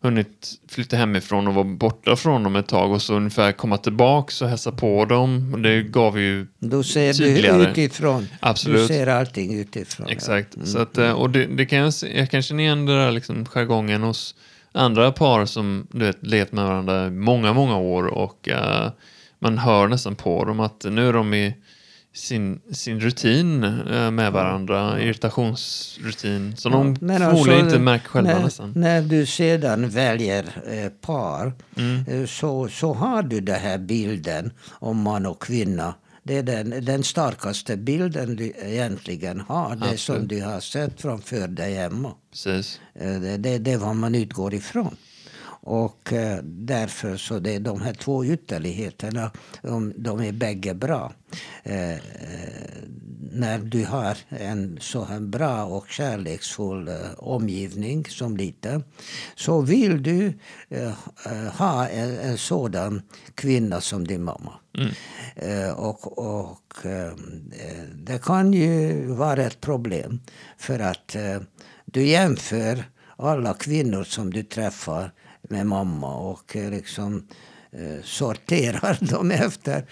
hunnit 0.00 0.50
flytta 0.68 0.96
hemifrån 0.96 1.48
och 1.48 1.54
vara 1.54 1.64
borta 1.64 2.16
från 2.16 2.42
dem 2.42 2.56
ett 2.56 2.68
tag 2.68 2.92
och 2.92 3.02
så 3.02 3.14
ungefär 3.14 3.52
komma 3.52 3.78
tillbaka 3.78 4.44
och 4.44 4.50
hälsa 4.50 4.72
på 4.72 5.04
dem. 5.04 5.50
Och 5.54 5.60
det 5.60 5.82
gav 5.82 6.20
ju 6.20 6.46
Då 6.58 6.82
ser 6.82 7.12
Tydligare. 7.12 7.58
du 7.74 7.82
utifrån. 7.82 8.28
Absolut. 8.40 8.88
Du 8.88 8.94
ser 8.94 9.06
allting 9.06 9.54
utifrån. 9.60 10.06
ja. 10.08 10.12
Exakt. 10.14 10.54
Mm. 10.56 10.66
Så 10.66 10.78
att, 10.78 10.98
eh, 10.98 11.12
och 11.12 11.30
det, 11.30 11.46
det 11.46 11.66
kan 11.66 11.78
jag, 11.78 11.92
jag 12.14 12.30
kan 12.30 12.42
känna 12.42 12.62
igen 12.62 12.86
det 12.86 12.92
där 13.04 13.10
liksom 13.12 13.44
jargongen 13.46 14.02
hos 14.02 14.34
andra 14.72 15.12
par 15.12 15.46
som 15.46 15.86
du 15.90 15.98
vet, 16.06 16.26
levt 16.26 16.52
med 16.52 16.64
varandra 16.64 17.10
många, 17.10 17.52
många 17.52 17.76
år 17.76 18.06
och 18.06 18.48
eh, 18.48 18.90
man 19.38 19.58
hör 19.58 19.88
nästan 19.88 20.14
på 20.14 20.44
dem 20.44 20.60
att 20.60 20.84
nu 20.90 21.08
är 21.08 21.12
de 21.12 21.34
i 21.34 21.54
sin, 22.14 22.60
sin 22.72 23.00
rutin 23.00 23.64
eh, 23.64 24.10
med 24.10 24.32
varandra, 24.32 25.00
irritationsrutin, 25.00 26.56
som 26.56 26.72
de 26.72 26.96
Men 27.00 27.20
förmodligen 27.20 27.60
alltså, 27.60 27.66
inte 27.66 27.78
märker 27.78 28.08
själva 28.08 28.32
när, 28.32 28.42
nästan. 28.44 28.72
När 28.76 29.02
du 29.02 29.26
sedan 29.26 29.88
väljer 29.88 30.44
eh, 30.68 30.88
par 30.88 31.52
Mm. 31.76 32.04
eh, 32.08 32.26
så, 32.26 32.68
så 32.68 32.94
har 32.94 33.22
du 33.22 33.40
den 33.40 33.60
här 33.60 33.78
bilden 33.78 34.52
om 34.70 35.02
man 35.02 35.26
och 35.26 35.42
kvinna. 35.42 35.94
Det 36.22 36.36
är 36.36 36.42
den, 36.42 36.84
den 36.84 37.02
starkaste 37.04 37.76
bilden 37.76 38.36
du 38.36 38.52
egentligen 38.62 39.40
har. 39.40 39.76
Det 39.76 39.96
som 39.98 40.28
du 40.28 40.42
har 40.42 40.60
sett 40.60 41.00
framför 41.00 41.48
dig 41.48 41.74
hemma. 41.74 42.12
Precis. 42.30 42.80
Eh, 42.94 43.20
Det, 43.20 43.36
det, 43.36 43.58
det 43.58 43.72
är 43.72 43.78
vad 43.78 43.96
man 43.96 44.14
utgår 44.14 44.54
ifrån. 44.54 44.96
Och 45.64 46.12
eh, 46.12 46.38
därför 46.44 47.16
så 47.16 47.38
det 47.38 47.54
är 47.54 47.60
de 47.60 47.80
här 47.80 47.94
två 47.94 48.24
ytterligheterna, 48.24 49.30
de, 49.62 49.92
de 49.96 50.20
är 50.20 50.32
bägge 50.32 50.74
bra. 50.74 51.12
Eh, 51.62 51.92
eh, 51.92 51.98
när 53.32 53.58
du 53.58 53.84
har 53.84 54.18
en 54.28 54.78
så 54.80 55.04
här 55.04 55.20
bra 55.20 55.64
och 55.64 55.88
kärleksfull 55.88 56.88
eh, 56.88 56.94
omgivning 57.16 58.04
som 58.04 58.36
liten 58.36 58.84
så 59.34 59.60
vill 59.60 60.02
du 60.02 60.38
eh, 60.68 60.92
eh, 61.26 61.52
ha 61.58 61.88
en, 61.88 62.18
en 62.18 62.38
sådan 62.38 63.02
kvinna 63.34 63.80
som 63.80 64.06
din 64.06 64.22
mamma. 64.22 64.52
Eh, 65.36 65.70
och 65.70 66.18
och 66.18 66.58
det 67.94 68.22
kan 68.22 68.52
ju 68.52 69.06
vara 69.06 69.42
ett 69.42 69.60
problem 69.60 70.20
för 70.58 70.78
att 70.78 71.16
du 71.84 72.06
jämför 72.06 72.84
alla 73.16 73.54
kvinnor 73.54 74.04
som 74.04 74.32
du 74.32 74.42
träffar 74.42 75.12
med 75.48 75.66
mamma 75.66 76.16
och 76.16 76.56
eh, 76.56 76.70
liksom 76.70 77.26
eh, 77.72 78.02
sorterar 78.04 78.98
dem 79.10 79.30
efter 79.30 79.86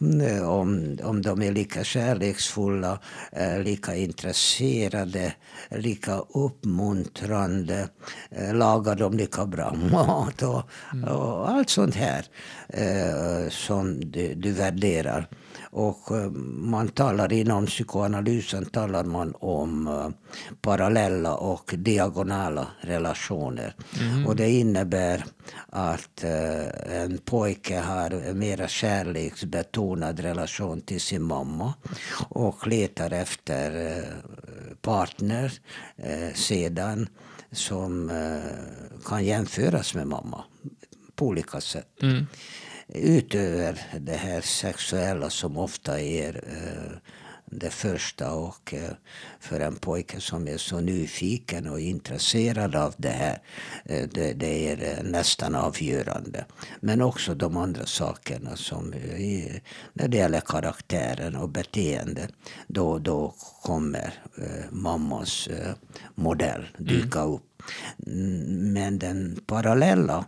mm, 0.00 0.48
om, 0.48 0.98
om 1.02 1.22
de 1.22 1.42
är 1.42 1.52
lika 1.52 1.84
kärleksfulla, 1.84 2.98
eh, 3.32 3.60
lika 3.60 3.96
intresserade, 3.96 5.34
lika 5.70 6.18
uppmuntrande, 6.18 7.88
eh, 8.30 8.54
lagar 8.54 8.96
de 8.96 9.16
lika 9.16 9.46
bra 9.46 9.74
mat 9.92 10.42
och, 10.42 10.62
och 11.08 11.50
allt 11.50 11.70
sånt 11.70 11.94
här 11.94 12.24
eh, 12.68 13.48
som 13.50 14.10
du, 14.10 14.34
du 14.34 14.52
värderar. 14.52 15.28
Och 15.72 16.10
eh, 16.10 16.30
man 16.30 16.88
talar 16.88 17.32
inom 17.32 17.66
psykoanalysen 17.66 18.64
talar 18.64 19.04
man 19.04 19.34
om 19.40 19.86
eh, 19.86 20.08
parallella 20.60 21.34
och 21.34 21.74
diagonala 21.78 22.66
relationer. 22.80 23.74
Och 24.26 24.36
det 24.36 24.50
innebär 24.50 25.24
att 25.66 26.24
eh, 26.24 27.02
en 27.02 27.18
pojke 27.18 27.78
har 27.78 28.10
en 28.10 28.38
mera 28.38 28.68
kärleksbetonad 28.68 30.20
relation 30.20 30.80
till 30.80 31.00
sin 31.00 31.22
mamma 31.22 31.74
och 32.28 32.66
letar 32.66 33.10
efter 33.10 34.02
partner 34.80 35.52
sedan 36.34 37.08
som 37.52 38.10
kan 39.06 39.24
jämföras 39.24 39.94
med 39.94 40.06
mamma 40.06 40.44
på 41.14 41.26
olika 41.26 41.60
sätt. 41.60 42.02
Mm. 42.02 42.26
Utöver 42.94 43.80
det 44.00 44.16
här 44.16 44.40
sexuella 44.40 45.30
som 45.30 45.56
ofta 45.56 46.00
är 46.00 46.40
det 47.52 47.70
första 47.70 48.32
och 48.32 48.74
eh, 48.74 48.90
för 49.40 49.60
en 49.60 49.76
pojke 49.76 50.20
som 50.20 50.48
är 50.48 50.56
så 50.56 50.80
nyfiken 50.80 51.68
och 51.68 51.80
intresserad 51.80 52.76
av 52.76 52.94
det 52.96 53.08
här, 53.08 53.38
eh, 53.84 54.08
det, 54.12 54.32
det 54.32 54.70
är 54.70 54.98
eh, 54.98 55.04
nästan 55.04 55.54
avgörande. 55.54 56.44
Men 56.80 57.02
också 57.02 57.34
de 57.34 57.56
andra 57.56 57.86
sakerna 57.86 58.56
som 58.56 58.94
när 59.92 60.08
det 60.08 60.16
gäller 60.16 60.40
karaktären 60.40 61.36
och 61.36 61.48
beteende, 61.48 62.28
då, 62.66 62.98
då 62.98 63.34
kommer 63.62 64.14
mammas 64.70 65.48
modell 66.14 66.68
dyka 66.78 67.20
mm. 67.20 67.32
upp. 67.32 67.62
Men 68.46 68.98
den 68.98 69.40
parallella 69.46 70.24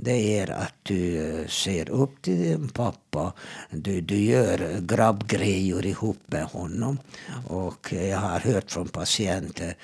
det 0.00 0.38
är 0.38 0.50
att 0.50 0.74
du 0.82 1.44
ser 1.48 1.90
upp 1.90 2.22
till 2.22 2.42
din 2.42 2.68
pappa. 2.68 3.32
Du, 3.70 4.00
du 4.00 4.16
gör 4.16 4.80
grabbgrejer 4.80 5.86
ihop 5.86 6.18
med 6.26 6.44
honom. 6.44 6.98
Och 7.46 7.92
jag 7.92 8.18
har 8.18 8.40
hört 8.40 8.70
från 8.70 8.88
patienter 8.88 9.74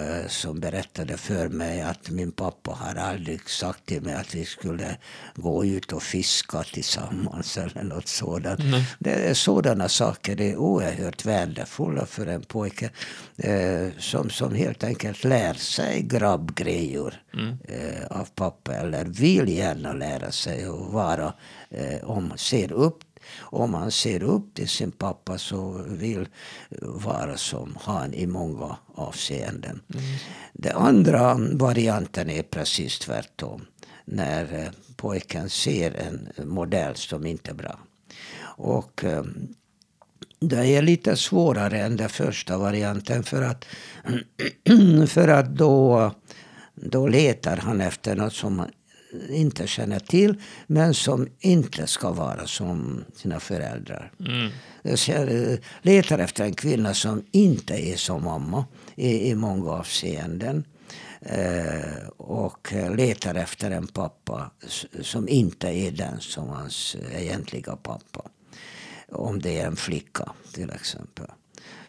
uh, 0.00 0.28
som 0.28 0.60
berättade 0.60 1.16
för 1.16 1.48
mig 1.48 1.80
att 1.80 2.10
min 2.10 2.32
pappa 2.32 2.70
har 2.70 2.94
aldrig 2.94 3.48
sagt 3.48 3.86
till 3.86 4.02
mig 4.02 4.14
att 4.14 4.34
vi 4.34 4.44
skulle 4.44 4.96
gå 5.34 5.64
ut 5.64 5.92
och 5.92 6.02
fiska 6.02 6.62
tillsammans 6.62 7.58
eller 7.58 7.82
något 7.82 8.08
sådant. 8.08 8.60
Mm. 8.60 8.80
Det 8.98 9.10
är 9.10 9.34
sådana 9.34 9.88
saker 9.88 10.40
är 10.40 10.56
oerhört 10.56 11.24
värdefulla 11.24 12.06
för 12.06 12.26
en 12.26 12.42
pojke 12.42 12.90
uh, 13.44 13.90
som, 13.98 14.30
som 14.30 14.54
helt 14.54 14.84
enkelt 14.84 15.24
lär 15.24 15.54
sig 15.54 16.02
grabbgrejer 16.02 17.22
mm. 17.34 17.56
av 18.10 18.28
pappa 18.34 18.74
eller 18.74 19.04
vill 19.04 19.61
gärna 19.62 19.92
lära 19.92 20.32
sig 20.32 20.64
att 20.64 20.92
vara, 20.92 21.34
eh, 21.70 22.10
om 22.10 22.32
ser 22.36 22.72
upp 22.72 23.04
om 23.40 23.70
man 23.70 23.90
ser 23.90 24.22
upp 24.22 24.54
till 24.54 24.68
sin 24.68 24.90
pappa 24.90 25.38
så 25.38 25.84
vill 25.88 26.28
vara 26.80 27.36
som 27.36 27.78
han 27.80 28.14
i 28.14 28.26
många 28.26 28.76
avseenden. 28.94 29.80
Mm. 29.94 30.04
Den 30.52 30.76
andra 30.76 31.34
varianten 31.52 32.30
är 32.30 32.42
precis 32.42 32.98
tvärtom. 32.98 33.66
När 34.04 34.64
eh, 34.64 34.70
pojken 34.96 35.50
ser 35.50 35.94
en 35.96 36.48
modell 36.48 36.96
som 36.96 37.26
inte 37.26 37.50
är 37.50 37.54
bra. 37.54 37.78
Och 38.42 39.04
eh, 39.04 39.24
det 40.40 40.66
är 40.66 40.82
lite 40.82 41.16
svårare 41.16 41.80
än 41.80 41.96
den 41.96 42.08
första 42.08 42.58
varianten 42.58 43.22
för 43.22 43.42
att, 43.42 43.64
för 45.08 45.28
att 45.28 45.48
då, 45.54 46.10
då 46.74 47.06
letar 47.06 47.56
han 47.56 47.80
efter 47.80 48.16
något 48.16 48.34
som 48.34 48.64
inte 49.30 49.66
känner 49.66 49.98
till 49.98 50.42
men 50.66 50.94
som 50.94 51.28
inte 51.40 51.86
ska 51.86 52.12
vara 52.12 52.46
som 52.46 53.04
sina 53.14 53.40
föräldrar. 53.40 54.12
Mm. 54.20 54.50
Jag 54.82 55.58
letar 55.82 56.18
efter 56.18 56.44
en 56.44 56.54
kvinna 56.54 56.94
som 56.94 57.24
inte 57.30 57.74
är 57.74 57.96
som 57.96 58.24
mamma 58.24 58.64
i, 58.94 59.30
i 59.30 59.34
många 59.34 59.70
avseenden. 59.70 60.64
Eh, 61.20 62.08
och 62.16 62.72
letar 62.96 63.34
efter 63.34 63.70
en 63.70 63.86
pappa 63.86 64.50
som 65.00 65.28
inte 65.28 65.68
är 65.68 65.90
den 65.90 66.20
som 66.20 66.48
hans 66.48 66.96
egentliga 67.12 67.76
pappa. 67.76 68.22
Om 69.08 69.42
det 69.42 69.60
är 69.60 69.66
en 69.66 69.76
flicka 69.76 70.32
till 70.52 70.70
exempel. 70.70 71.26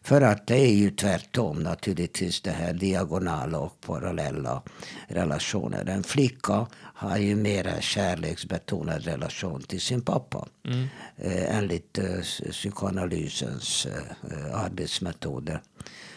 För 0.01 0.21
att 0.21 0.47
det 0.47 0.57
är 0.57 0.73
ju 0.73 0.91
tvärtom 0.91 1.63
naturligtvis 1.63 2.41
det 2.41 2.51
här 2.51 2.73
diagonala 2.73 3.59
och 3.59 3.81
parallella 3.81 4.61
relationer. 5.07 5.85
En 5.89 6.03
flicka 6.03 6.67
har 7.03 7.17
ju 7.17 7.35
mer 7.35 7.77
kärleksbetonad 7.79 9.03
relation 9.05 9.61
till 9.61 9.81
sin 9.81 10.01
pappa. 10.01 10.47
Mm. 10.65 10.87
Eh, 11.17 11.57
enligt 11.57 11.97
eh, 11.97 12.51
psykoanalysens 12.51 13.85
eh, 13.85 14.63
arbetsmetoder. 14.63 15.61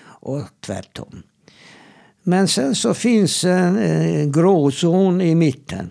Och 0.06 0.42
tvärtom. 0.60 1.22
Men 2.22 2.48
sen 2.48 2.74
så 2.74 2.94
finns 2.94 3.44
en 3.44 3.78
eh, 3.78 4.26
gråzon 4.26 5.20
i 5.20 5.34
mitten. 5.34 5.90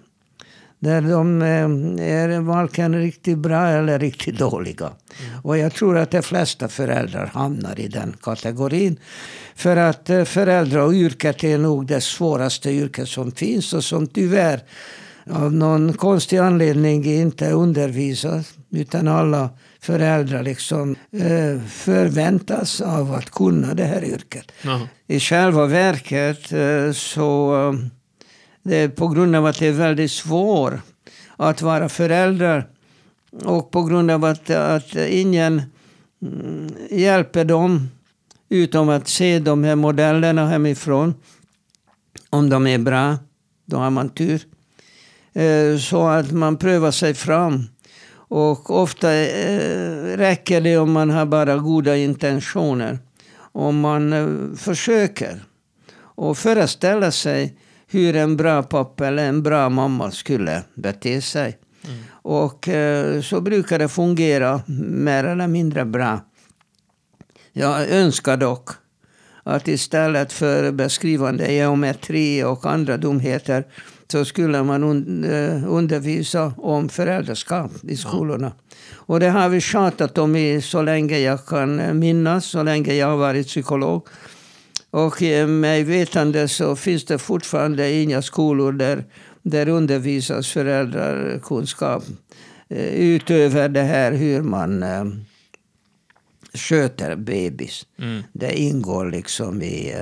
Där 0.80 1.02
de 1.02 1.42
eh, 1.42 2.08
är 2.08 2.40
varken 2.40 2.96
riktigt 2.96 3.38
bra 3.38 3.68
eller 3.68 4.00
riktigt 4.00 4.38
dåliga. 4.38 4.86
Mm. 4.86 5.42
Och 5.44 5.58
jag 5.58 5.74
tror 5.74 5.98
att 5.98 6.12
de 6.12 6.22
flesta 6.22 6.68
föräldrar 6.68 7.26
hamnar 7.26 7.80
i 7.80 7.88
den 7.88 8.16
kategorin. 8.22 9.00
För 9.56 9.78
att 9.78 10.10
eh, 10.10 10.24
föräldrayrket 10.24 11.44
är 11.44 11.58
nog 11.58 11.88
det 11.88 12.02
svåraste 12.02 12.72
yrket 12.72 13.10
som 13.10 13.32
finns 13.32 13.74
och 13.74 13.84
som 13.84 14.08
tyvärr 14.08 14.63
av 15.30 15.54
någon 15.54 15.94
konstig 15.94 16.38
anledning 16.38 17.06
inte 17.06 17.52
undervisas. 17.52 18.54
Utan 18.72 19.08
alla 19.08 19.50
föräldrar 19.80 20.44
liksom 20.44 20.96
eh, 21.12 21.62
förväntas 21.68 22.82
av 22.82 23.13
att 23.13 23.32
kunna 23.32 23.74
det 23.74 23.84
här 23.84 24.04
yrket. 24.04 24.52
Mm. 24.63 24.80
I 25.08 25.20
själva 25.20 25.65
verket 25.65 26.39
så 26.96 27.56
det 28.63 28.76
är 28.76 28.89
på 28.89 29.08
grund 29.08 29.36
av 29.36 29.46
att 29.46 29.60
det 29.60 29.68
är 29.68 29.72
väldigt 29.72 30.12
svårt 30.12 30.74
att 31.38 31.62
vara 31.62 31.89
förälder 31.89 32.68
och 33.44 33.72
på 33.72 33.84
grund 33.84 34.12
av 34.12 34.26
att, 34.26 34.50
att 34.50 34.96
ingen 34.96 35.62
mm, 36.22 36.74
hjälper 36.91 37.46
dem 37.46 37.89
utom 38.50 38.90
att 38.90 39.08
se 39.08 39.40
de 39.40 39.64
här 39.64 39.76
modellerna 39.76 40.48
hemifrån. 40.48 41.14
Om 42.30 42.50
de 42.50 42.68
är 42.68 42.78
bra, 42.78 43.18
då 43.66 43.78
har 43.78 43.90
man 43.90 44.10
tur. 44.10 44.42
Eh, 45.34 45.78
så 45.78 46.08
att 46.08 46.32
man 46.32 46.58
prövar 46.58 46.92
sig 46.92 47.14
fram. 47.14 47.64
Och 48.28 48.82
ofta 48.82 49.14
eh, 49.14 50.18
räcker 50.18 50.62
det 50.62 50.78
om 50.78 50.92
man 50.92 51.10
har 51.10 51.26
bara 51.26 51.58
goda 51.58 51.98
intentioner. 51.98 53.00
Om 53.38 53.80
man 53.80 54.14
eh, 54.14 54.58
försöker 54.58 55.44
och 55.98 56.38
föreställa 56.38 57.12
sig 57.12 57.58
hur 57.88 58.16
en 58.16 58.38
bra 58.38 58.64
pappa 58.64 59.08
eller 59.08 59.26
en 59.26 59.44
bra 59.44 59.70
mamma 59.70 60.12
skulle 60.12 60.64
bete 60.76 61.22
sig. 61.22 61.58
Mm. 61.84 61.98
Och 62.10 62.70
så 63.24 63.42
brukar 63.42 63.80
det 63.80 63.88
fungera 63.88 64.62
mer 64.88 65.24
eller 65.24 65.48
mindre 65.48 65.86
bra. 65.86 66.20
Jag 67.58 67.89
önskar 67.89 68.38
dock 68.38 68.70
att 69.44 69.68
istället 69.68 70.34
för 70.34 70.72
beskrivande 70.72 71.54
geometri 71.54 72.44
och 72.44 72.65
andra 72.65 72.98
dumheter 72.98 73.63
så 74.12 74.26
skulle 74.26 74.63
man 74.63 74.84
eh, 75.24 75.74
undervisa 75.74 76.54
om 76.58 76.89
föräldraskap 76.89 77.72
i 77.84 77.98
skolorna. 77.98 78.52
Och 78.94 79.20
det 79.20 79.30
har 79.30 79.50
vi 79.50 79.62
tjatat 79.62 80.18
om 80.18 80.36
i 80.36 80.62
så 80.62 80.82
länge 80.82 81.18
jag 81.18 81.46
kan 81.46 82.00
minnas, 82.00 82.46
så 82.46 82.63
länge 82.63 82.94
jag 82.94 83.08
har 83.08 83.18
varit 83.18 83.48
psykolog. 83.48 84.08
Och 84.91 85.22
eh, 85.24 85.48
mig 85.48 85.84
vetande 85.84 86.48
så 86.48 86.76
finns 86.76 87.06
det 87.06 87.18
fortfarande 87.18 87.91
inga 87.91 88.22
skolor 88.22 88.72
där, 88.72 89.04
där 89.41 89.70
undervisas 89.70 90.48
föräldrakunskap. 90.48 92.04
Eh, 92.70 92.96
utöver 92.96 93.70
det 93.70 93.84
här 93.84 94.12
hur 94.12 94.41
man 94.41 94.84
sköter 96.56 97.15
bebis. 97.15 97.88
Mm. 97.98 98.24
Det 98.34 98.60
ingår 98.60 99.12
liksom 99.12 99.62
i, 99.62 99.96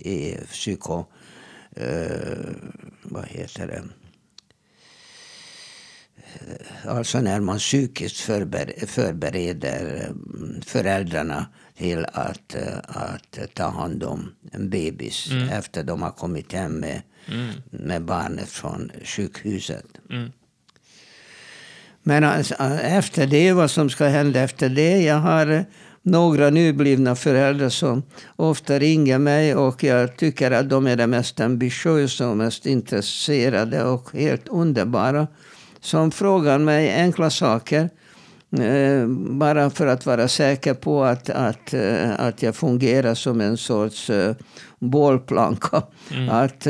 i 0.00 0.36
psyko... 0.50 1.04
Uh, 1.80 2.50
vad 3.02 3.26
heter 3.26 3.66
det? 3.66 3.82
Alltså 6.84 7.20
när 7.20 7.40
man 7.40 7.58
psykiskt 7.58 8.20
förber 8.20 8.72
förbereder 8.86 10.12
föräldrarna 10.66 11.46
till 11.76 12.06
att, 12.12 12.54
eh, 12.54 12.78
att 12.84 13.54
ta 13.54 13.68
hand 13.68 14.04
om 14.04 14.32
en 14.52 14.70
bebis 14.70 15.30
mm. 15.30 15.48
efter 15.48 15.84
de 15.84 16.02
har 16.02 16.10
kommit 16.10 16.52
hem 16.52 16.72
med, 16.72 17.02
mm. 17.26 17.50
med 17.70 18.04
barnet 18.04 18.48
från 18.48 18.90
sjukhuset. 19.04 19.86
Mm. 20.10 20.32
Men 22.02 22.24
alltså, 22.24 22.54
efter 22.82 23.26
det, 23.26 23.52
vad 23.52 23.70
som 23.70 23.90
ska 23.90 24.06
hända 24.06 24.40
efter 24.40 24.68
det. 24.68 25.02
Jag 25.02 25.16
har 25.16 25.64
några 26.02 26.50
nyblivna 26.50 27.14
föräldrar 27.14 27.68
som 27.68 28.02
ofta 28.36 28.78
ringer 28.78 29.18
mig 29.18 29.54
och 29.54 29.84
jag 29.84 30.16
tycker 30.16 30.50
att 30.50 30.70
de 30.70 30.86
är 30.86 30.96
de 30.96 31.06
mest 31.06 31.40
ambitiösa 31.40 32.28
och 32.28 32.36
mest 32.36 32.66
intresserade 32.66 33.84
och 33.84 34.12
helt 34.12 34.48
underbara. 34.48 35.26
Som 35.80 36.10
frågar 36.10 36.58
mig 36.58 36.94
enkla 36.94 37.30
saker 37.30 37.90
Eh, 38.58 39.06
bara 39.30 39.70
för 39.70 39.86
att 39.86 40.06
vara 40.06 40.28
säker 40.28 40.74
på 40.74 41.04
att, 41.04 41.30
att, 41.30 41.74
eh, 41.74 42.20
att 42.20 42.42
jag 42.42 42.56
fungerar 42.56 43.14
som 43.14 43.40
en 43.40 43.56
sorts 43.56 44.10
uh, 44.10 44.32
bollplanka. 44.78 45.82
Mm. 46.14 46.28
Att, 46.28 46.66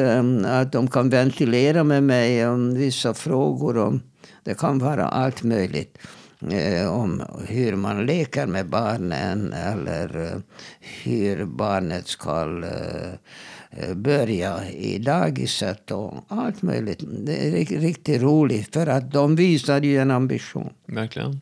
att 0.47 0.73
de 0.73 0.89
kan 0.89 1.11
ventilera 1.11 1.85
med 1.85 2.03
mig 2.03 2.47
om 2.47 2.75
vissa 2.75 3.15
frågor 3.15 3.79
om 3.79 4.03
Det 4.45 4.59
kan 4.59 4.79
vara 4.79 5.09
allt 5.09 5.43
möjligt. 5.43 5.99
Eh, 6.49 6.93
om 6.93 7.23
hur 7.49 7.77
man 7.77 8.07
leker 8.07 8.47
med 8.47 8.69
barnen 8.69 9.53
eller 9.53 10.27
eh, 10.27 10.39
hur 11.03 11.45
barnet 11.45 12.09
ska 12.09 12.63
eh, 13.71 13.95
börja 13.95 14.71
i 14.71 14.99
dagiset 14.99 15.91
och 15.91 16.15
allt 16.29 16.63
möjligt. 16.63 17.01
Det 17.27 17.49
är 17.49 17.81
riktigt 17.81 18.23
roligt 18.23 18.73
för 18.73 18.87
att 18.87 19.13
de 19.13 19.37
visar 19.37 19.83
ju 19.83 19.99
en 19.99 20.11
ambition. 20.11 20.73
Verkligen. 20.87 21.41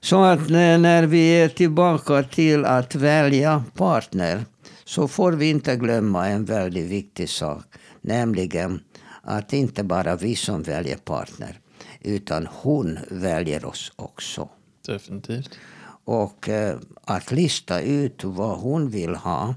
Så 0.00 0.24
att 0.24 0.48
när 0.48 1.06
vi 1.06 1.28
är 1.28 1.48
tillbaka 1.48 2.22
till 2.22 2.64
att 2.64 2.94
välja 2.94 3.64
partner 3.74 4.44
så 4.84 5.08
får 5.08 5.32
vi 5.32 5.50
inte 5.50 5.76
glömma 5.76 6.28
en 6.28 6.44
väldigt 6.44 6.90
viktig 6.90 7.28
sak. 7.28 7.64
Nämligen 8.00 8.80
att 9.22 9.52
inte 9.52 9.84
bara 9.84 10.16
vi 10.16 10.36
som 10.36 10.62
väljer 10.62 10.96
partner. 10.96 11.61
Utan 12.04 12.48
hon 12.52 12.98
väljer 13.10 13.64
oss 13.64 13.92
också. 13.96 14.48
Definitivt. 14.86 15.58
Och 16.04 16.48
eh, 16.48 16.76
att 17.04 17.32
lista 17.32 17.80
ut 17.80 18.24
vad 18.24 18.58
hon 18.58 18.90
vill 18.90 19.14
ha. 19.14 19.54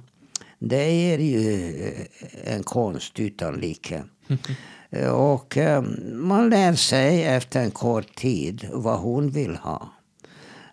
Det 0.59 1.13
är 1.13 1.17
ju 1.17 1.83
eh, 1.85 2.53
en 2.53 2.63
konst 2.63 3.19
utan 3.19 3.55
like. 3.55 4.03
Och 5.11 5.57
eh, 5.57 5.81
man 6.13 6.49
lär 6.49 6.73
sig 6.73 7.23
efter 7.23 7.61
en 7.61 7.71
kort 7.71 8.15
tid 8.15 8.69
vad 8.73 8.99
hon 8.99 9.29
vill 9.29 9.55
ha. 9.55 9.89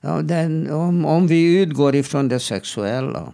Ja, 0.00 0.22
den, 0.22 0.70
om, 0.70 1.04
om 1.04 1.26
vi 1.26 1.60
utgår 1.60 1.94
ifrån 1.94 2.28
det 2.28 2.40
sexuella. 2.40 3.32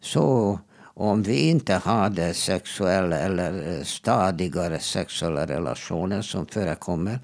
Så 0.00 0.58
om 0.82 1.22
vi 1.22 1.48
inte 1.48 1.74
hade 1.74 2.34
sexuella 2.34 3.18
eller 3.18 3.84
stadigare 3.84 4.78
sexuella 4.78 5.46
relationer 5.46 6.22
som 6.22 6.46
förekommer. 6.46 7.18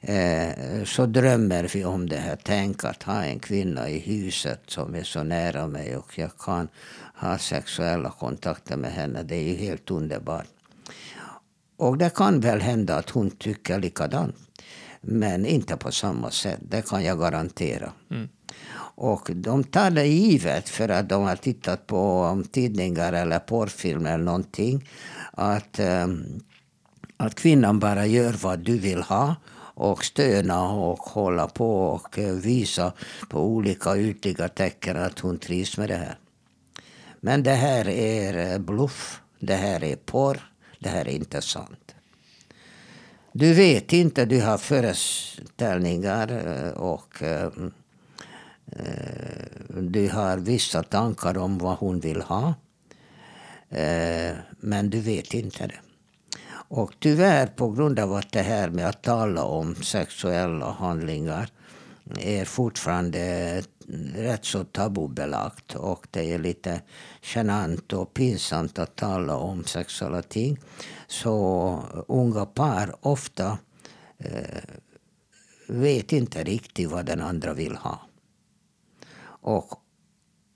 Eh, 0.00 0.84
så 0.84 1.06
drömmer 1.06 1.70
vi 1.74 1.84
om 1.84 2.08
det 2.08 2.16
här. 2.16 2.38
Tänk 2.42 2.84
att 2.84 3.02
ha 3.02 3.24
en 3.24 3.38
kvinna 3.38 3.88
i 3.88 3.98
huset 3.98 4.60
som 4.66 4.94
är 4.94 5.02
så 5.02 5.22
nära 5.22 5.66
mig 5.66 5.96
och 5.96 6.18
jag 6.18 6.30
kan 6.38 6.68
ha 7.14 7.38
sexuella 7.38 8.10
kontakter 8.10 8.76
med 8.76 8.92
henne. 8.92 9.22
Det 9.22 9.36
är 9.36 9.42
ju 9.42 9.54
helt 9.54 9.90
underbart. 9.90 10.46
Och 11.76 11.98
det 11.98 12.14
kan 12.14 12.40
väl 12.40 12.60
hända 12.60 12.96
att 12.96 13.10
hon 13.10 13.30
tycker 13.30 13.78
likadant. 13.78 14.36
Men 15.00 15.46
inte 15.46 15.76
på 15.76 15.92
samma 15.92 16.30
sätt, 16.30 16.60
det 16.68 16.88
kan 16.88 17.04
jag 17.04 17.18
garantera. 17.18 17.92
Mm. 18.10 18.28
Och 18.96 19.30
de 19.34 19.64
tar 19.64 19.90
det 19.90 20.06
givet 20.06 20.68
för 20.68 20.88
att 20.88 21.08
de 21.08 21.22
har 21.22 21.36
tittat 21.36 21.86
på 21.86 22.42
tidningar 22.52 23.12
eller 23.12 23.38
porrfilmer 23.38 24.14
eller 24.14 24.24
någonting. 24.24 24.88
Att, 25.32 25.80
um, 25.80 26.40
att 27.16 27.34
kvinnan 27.34 27.78
bara 27.78 28.06
gör 28.06 28.32
vad 28.32 28.58
du 28.58 28.78
vill 28.78 29.02
ha 29.02 29.34
och 29.78 30.04
stöna 30.04 30.70
och 30.70 30.98
hålla 30.98 31.48
på 31.48 31.88
och 31.88 32.18
eh, 32.18 32.34
visa 32.34 32.92
på 33.28 33.40
olika 33.40 33.96
ytliga 33.96 34.48
tecken 34.48 34.96
att 34.96 35.18
hon 35.18 35.38
trivs 35.38 35.78
med 35.78 35.88
det 35.88 35.96
här. 35.96 36.18
Men 37.20 37.42
det 37.42 37.54
här 37.54 37.88
är 37.88 38.52
eh, 38.52 38.58
bluff. 38.58 39.20
Det 39.40 39.54
här 39.54 39.84
är 39.84 39.96
porr. 39.96 40.52
Det 40.78 40.88
här 40.88 41.08
är 41.08 41.12
inte 41.12 41.42
sant. 41.42 41.94
Du 43.32 43.54
vet 43.54 43.92
inte, 43.92 44.24
du 44.24 44.40
har 44.40 44.58
föreställningar 44.58 46.46
eh, 46.46 46.70
och 46.70 47.22
Eh, 48.72 49.80
du 49.80 50.08
har 50.08 50.38
vissa 50.38 50.82
tankar 50.82 51.38
om 51.38 51.58
vad 51.58 51.76
hon 51.76 52.00
vill 52.00 52.20
ha. 52.20 52.54
Eh, 53.68 54.36
men 54.60 54.90
du 54.90 55.00
vet 55.00 55.34
inte 55.34 55.66
det. 55.66 55.80
Och 56.68 56.94
tyvärr 56.98 57.46
på 57.46 57.70
grund 57.70 57.98
av 57.98 58.14
att 58.14 58.32
det 58.32 58.42
här 58.42 58.70
med 58.70 58.88
att 58.88 59.02
tala 59.02 59.44
om 59.44 59.74
sexuella 59.74 60.70
handlingar 60.70 61.48
är 62.18 62.44
fortfarande 62.44 63.62
rätt 64.14 64.44
så 64.44 64.64
tabubelagt 64.64 65.74
och 65.74 66.06
det 66.10 66.32
är 66.32 66.38
lite 66.38 66.80
genant 67.22 67.92
och 67.92 68.14
pinsamt 68.14 68.78
att 68.78 68.96
tala 68.96 69.36
om 69.36 69.64
sexuella 69.64 70.22
ting. 70.22 70.58
Så 71.06 71.82
unga 72.08 72.46
par 72.46 72.94
ofta 73.00 73.58
eh, 74.18 74.62
vet 75.68 76.12
inte 76.12 76.44
riktigt 76.44 76.90
vad 76.90 77.06
den 77.06 77.20
andra 77.20 77.54
vill 77.54 77.76
ha. 77.76 78.00
Och, 79.40 79.72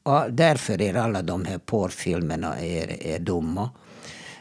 och 0.03 0.33
därför 0.33 0.83
är 0.83 0.95
alla 0.95 1.23
de 1.23 1.45
här 1.45 1.59
porrfilmerna 1.59 2.59
är, 2.61 3.07
är 3.07 3.19
dumma. 3.19 3.71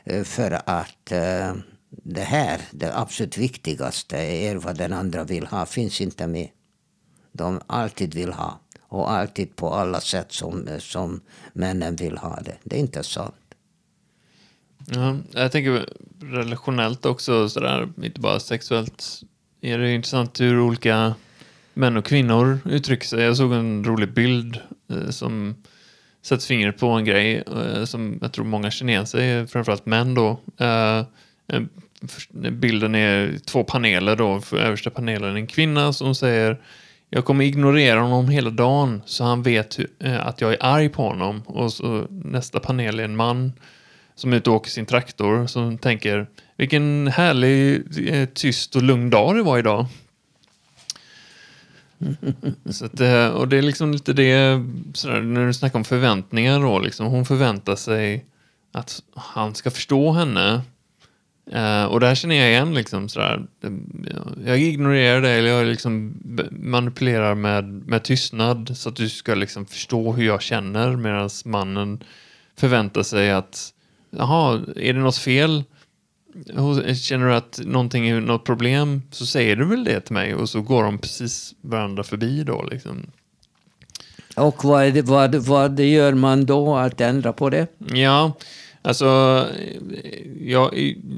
Eh, 0.04 0.24
för 0.24 0.52
att 0.66 1.12
eh, 1.12 1.54
det 1.90 2.22
här, 2.22 2.62
det 2.72 2.98
absolut 2.98 3.38
viktigaste, 3.38 4.18
är 4.18 4.56
vad 4.56 4.78
den 4.78 4.94
andra 4.94 5.24
vill 5.24 5.48
ha, 5.48 5.66
finns 5.66 6.02
inte 6.02 6.28
med. 6.28 6.48
De 7.32 7.62
alltid 7.68 8.14
vill 8.14 8.34
ha. 8.34 8.60
Och 8.82 9.12
alltid 9.12 9.56
på 9.56 9.74
alla 9.74 10.02
sätt 10.02 10.32
som, 10.32 10.68
eh, 10.68 10.78
som 10.78 11.22
männen 11.54 11.96
vill 11.96 12.18
ha 12.18 12.40
det. 12.42 12.58
Det 12.64 12.76
är 12.76 12.80
inte 12.80 13.04
sant. 13.04 13.36
Ja, 14.86 15.18
jag 15.32 15.52
tänker 15.52 15.90
relationellt 16.22 17.06
också, 17.06 17.50
sådär, 17.50 17.90
inte 18.04 18.22
bara 18.22 18.40
sexuellt. 18.40 19.22
Är 19.62 19.78
det 19.78 19.94
intressant 19.94 20.40
hur 20.40 20.60
olika 20.60 21.16
män 21.74 21.98
och 21.98 22.06
kvinnor 22.06 22.60
uttrycker 22.66 23.08
sig. 23.08 23.24
Jag 23.24 23.38
såg 23.38 23.54
en 23.54 23.84
rolig 23.84 24.14
bild 24.14 24.60
eh, 24.90 25.10
som 25.10 25.56
sätter 26.22 26.46
fingret 26.46 26.80
på 26.80 26.88
en 26.88 27.06
grej 27.06 27.44
eh, 27.48 27.84
som 27.84 28.20
jag 28.22 28.32
tror 28.32 28.46
många 28.46 28.72
känner 28.72 28.94
igen 28.94 29.08
sig, 29.08 29.48
framförallt 29.48 29.86
män 29.86 30.14
då. 30.14 30.40
Eh, 30.58 31.04
bilden 32.52 32.96
är 32.96 33.38
två 33.46 33.64
paneler 33.64 34.16
då. 34.16 34.42
För 34.42 34.58
översta 34.58 34.90
panelen 34.90 35.32
är 35.32 35.36
en 35.36 35.48
kvinna 35.48 35.94
som 35.94 36.16
säger 36.16 36.58
jag 37.14 37.26
kommer 37.26 37.46
ignorera 37.46 38.00
honom 38.00 38.30
hela 38.30 38.50
dagen 38.50 39.02
så 39.06 39.24
han 39.24 39.44
vet 39.44 39.80
eh, 40.00 40.28
att 40.28 40.42
jag 40.42 40.54
är 40.54 40.58
arg 40.60 40.90
på 40.90 41.04
honom. 41.04 41.42
Och 41.46 41.74
så 41.74 42.08
nästa 42.10 42.60
panel 42.60 43.00
är 43.00 43.04
en 43.04 43.16
man 43.16 43.54
som 44.16 44.34
är 44.34 44.38
ute 44.38 44.50
och 44.50 44.56
åker 44.56 44.70
sin 44.70 44.86
traktor 44.86 45.48
som 45.48 45.78
tänker 45.78 46.28
vilken 46.58 47.08
härlig, 47.08 47.84
eh, 48.08 48.26
tyst 48.26 48.76
och 48.76 48.84
lugn 48.84 49.10
dag 49.10 49.36
det 49.36 49.44
var 49.44 49.60
idag. 49.60 49.86
Så 52.70 52.86
att, 52.86 53.00
eh, 53.00 53.28
och 53.28 53.48
det 53.48 53.58
är 53.58 53.62
liksom 53.62 53.92
lite 53.92 54.14
det, 54.14 54.64
sådär, 54.94 55.22
när 55.22 55.48
du 55.48 55.54
snackar 55.54 55.80
om 55.80 55.86
förväntningar 55.86 56.60
då, 56.60 56.80
liksom, 56.80 57.06
hon 57.08 57.26
förväntar 57.26 57.76
sig 57.76 58.26
att 58.72 59.04
han 59.16 59.56
ska 59.56 59.72
förstå 59.72 60.12
henne. 60.12 60.62
Uh, 61.56 61.84
och 61.84 62.00
där 62.00 62.16
känner 62.16 62.36
jag 62.36 62.50
igen 62.50 62.74
liksom 62.74 63.10
sådär, 63.10 63.46
eh, 63.64 63.72
jag 64.46 64.60
ignorerar 64.60 65.22
det 65.22 65.30
eller 65.30 65.50
jag 65.50 65.68
liksom 65.68 66.14
manipulerar 66.52 67.36
med, 67.36 67.64
med 67.66 68.04
tystnad 68.04 68.78
så 68.78 68.90
att 68.90 68.96
du 68.96 69.10
ska 69.10 69.36
liksom 69.36 69.66
förstå 69.66 70.14
hur 70.14 70.26
jag 70.26 70.42
känner 70.42 70.96
medan 70.96 71.30
mannen 71.46 72.04
förväntar 72.58 73.04
sig 73.04 73.32
att, 73.32 73.74
jaha, 74.10 74.62
är 74.76 74.94
det 74.94 75.00
något 75.00 75.18
fel? 75.18 75.64
Känner 76.96 77.28
du 77.28 77.36
att 77.36 77.60
någonting 77.66 78.08
är 78.08 78.22
något 78.22 78.44
problem 78.44 79.02
så 79.12 79.26
säger 79.26 79.56
du 79.56 79.66
väl 79.66 79.84
det 79.84 80.00
till 80.00 80.14
mig 80.14 80.36
och 80.36 80.50
så 80.50 80.62
går 80.62 80.84
de 80.84 80.98
precis 80.98 81.56
varandra 81.62 82.04
förbi 82.04 82.44
då 82.44 82.64
liksom. 82.72 83.12
Och 84.36 84.64
vad, 84.64 84.94
det, 84.94 85.02
vad, 85.02 85.36
vad 85.36 85.80
gör 85.80 86.14
man 86.14 86.46
då 86.46 86.76
att 86.76 87.02
ändra 87.02 87.34
på 87.34 87.50
det? 87.50 87.68
Ja, 87.94 88.38
alltså 88.82 89.48
ja, 90.40 90.72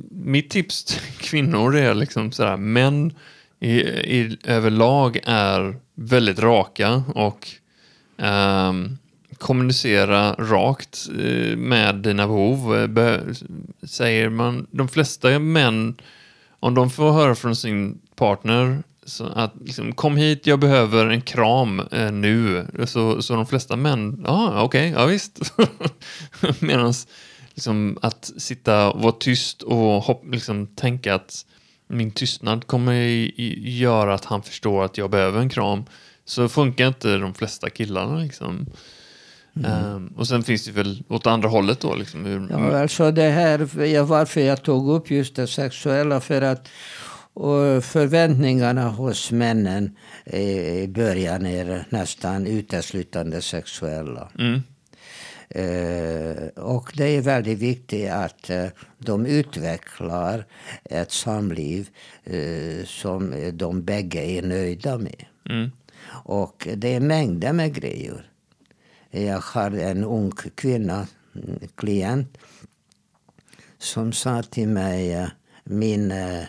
mitt 0.10 0.50
tips 0.50 0.84
till 0.84 1.02
kvinnor 1.18 1.76
är 1.76 1.94
liksom 1.94 2.32
sådär, 2.32 2.58
män 2.58 3.14
i, 3.60 3.80
i, 3.80 4.38
överlag 4.44 5.20
är 5.24 5.76
väldigt 5.96 6.40
raka 6.40 7.04
och 7.16 7.48
um, 8.18 8.98
kommunicera 9.44 10.34
rakt 10.34 11.10
eh, 11.20 11.58
med 11.58 11.96
dina 11.96 12.28
behov. 12.28 12.76
Eh, 12.98 13.22
säger 13.84 14.30
man, 14.30 14.68
de 14.72 14.88
flesta 14.88 15.40
män, 15.40 15.96
om 16.60 16.76
de 16.76 16.90
får 16.90 17.12
höra 17.12 17.36
från 17.36 17.56
sin 17.56 18.02
partner 18.16 18.84
så 19.06 19.26
att 19.26 19.54
liksom, 19.66 19.92
kom 19.96 20.18
hit, 20.18 20.48
jag 20.48 20.60
behöver 20.60 21.06
en 21.06 21.22
kram 21.22 21.80
eh, 21.80 22.12
nu. 22.12 22.68
Så, 22.86 23.22
så 23.22 23.36
de 23.36 23.46
flesta 23.46 23.76
män, 23.76 24.24
ja 24.26 24.62
okej, 24.62 24.92
okay, 24.92 25.02
ja 25.02 25.06
visst. 25.06 25.54
Medan 26.60 26.94
liksom, 27.54 27.98
att 28.02 28.32
sitta 28.38 28.92
och 28.92 29.02
vara 29.02 29.16
tyst 29.20 29.62
och 29.62 30.04
hopp, 30.04 30.24
liksom, 30.32 30.68
tänka 30.68 31.16
att 31.16 31.46
min 31.88 32.12
tystnad 32.12 32.68
kommer 32.68 32.94
göra 33.68 34.14
att 34.14 34.26
han 34.26 34.44
förstår 34.44 34.86
att 34.86 34.98
jag 34.98 35.10
behöver 35.10 35.40
en 35.40 35.50
kram. 35.50 35.84
Så 36.26 36.50
funkar 36.50 36.88
inte 36.88 37.18
de 37.18 37.34
flesta 37.34 37.70
killarna 37.70 38.18
liksom. 38.20 38.66
Mm. 39.56 39.96
Um, 39.96 40.08
och 40.08 40.28
sen 40.28 40.44
finns 40.44 40.66
det 40.66 40.72
väl 40.72 41.04
åt 41.10 41.28
andra 41.28 41.50
hållet 41.50 41.80
då? 41.80 41.96
Liksom, 41.96 42.26
hur, 42.26 42.48
ja, 42.50 42.82
alltså 42.82 43.12
det 43.12 43.30
här, 43.30 44.04
varför 44.04 44.42
jag 44.42 44.64
tog 44.64 44.90
upp 44.90 45.12
just 45.12 45.36
det 45.36 45.48
sexuella, 45.48 46.20
för 46.20 46.42
att 46.42 46.68
och 47.34 47.84
förväntningarna 47.84 48.90
hos 48.90 49.32
männen 49.32 49.98
i 50.26 50.88
början 50.88 51.46
är 51.46 51.86
nästan 51.90 52.48
uteslutande 52.48 53.42
sexuella. 53.42 54.30
Mm. 54.40 54.62
Eh, 55.50 56.48
och 56.64 56.92
det 56.96 57.18
är 57.18 57.22
väldigt 57.22 57.60
viktigt 57.60 58.10
att 58.10 58.50
eh, 58.50 58.66
de 58.98 59.26
utvecklar 59.26 60.46
ett 60.84 61.12
samliv 61.12 61.90
eh, 62.24 62.86
som 62.86 63.52
de 63.54 63.84
bägge 63.84 64.22
är 64.22 64.42
nöjda 64.42 64.98
med. 64.98 65.26
Mm. 65.50 65.72
Och 66.06 66.68
det 66.76 66.94
är 66.94 67.00
mängder 67.00 67.54
med 67.54 67.74
grejer. 67.74 68.33
Jag 69.16 69.40
har 69.40 69.72
en 69.72 70.04
ung 70.04 70.32
kvinna, 70.32 71.08
en 71.34 71.68
klient, 71.76 72.38
som 73.78 74.14
sa 74.14 74.44
till 74.44 74.68
mig 74.68 75.14
eh, 75.14 75.28
min 75.64 76.12
eh, 76.12 76.42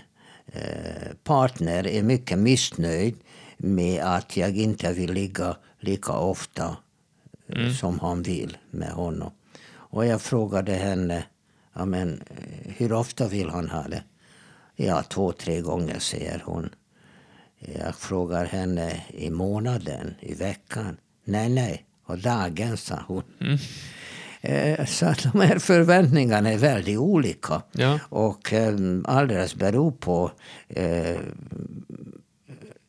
eh, 0.47 1.13
partner 1.25 1.87
är 1.87 2.03
mycket 2.03 2.39
missnöjd 2.39 3.17
med 3.57 4.03
att 4.03 4.37
jag 4.37 4.57
inte 4.57 4.93
vill 4.93 5.13
ligga 5.13 5.57
lika 5.81 6.13
ofta 6.13 6.77
Mm. 7.49 7.73
som 7.75 8.01
han 8.01 8.23
vill 8.23 8.57
med 8.71 8.91
honom. 8.91 9.31
Och 9.73 10.07
jag 10.07 10.23
frågade 10.23 10.73
henne, 10.73 11.25
men, 11.73 12.23
hur 12.77 12.93
ofta 12.93 13.29
vill 13.29 13.51
han 13.51 13.71
ha 13.71 13.83
det? 13.89 14.03
Ja, 14.77 15.03
två, 15.03 15.33
tre 15.33 15.61
gånger, 15.61 15.99
säger 15.99 16.43
hon. 16.47 16.75
Jag 17.59 17.95
frågar 17.95 18.45
henne 18.45 19.03
i 19.09 19.31
månaden, 19.31 20.15
i 20.21 20.35
veckan. 20.35 20.97
Nej, 21.25 21.49
nej, 21.49 21.85
och 22.07 22.19
dagen, 22.19 22.77
sa 22.77 22.99
hon. 23.07 23.23
Mm. 23.41 23.59
Eh, 24.41 24.87
Så 24.87 25.07
att 25.07 25.23
de 25.33 25.41
här 25.41 25.59
förväntningarna 25.59 26.51
är 26.53 26.59
väldigt 26.59 26.99
olika. 26.99 27.63
Ja. 27.73 27.99
Och 28.09 28.53
eh, 28.53 28.75
alldeles 29.05 29.55
beror 29.55 29.91
på 29.93 30.31
eh, 30.69 31.17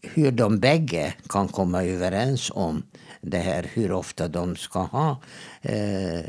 hur 0.01 0.31
de 0.31 0.59
bägge 0.59 1.13
kan 1.29 1.47
komma 1.47 1.83
överens 1.83 2.51
om 2.55 2.83
det 3.21 3.37
här, 3.37 3.65
hur 3.73 3.91
ofta 3.91 4.27
de 4.27 4.55
ska 4.55 4.79
ha 4.79 5.21
eh, 5.61 6.19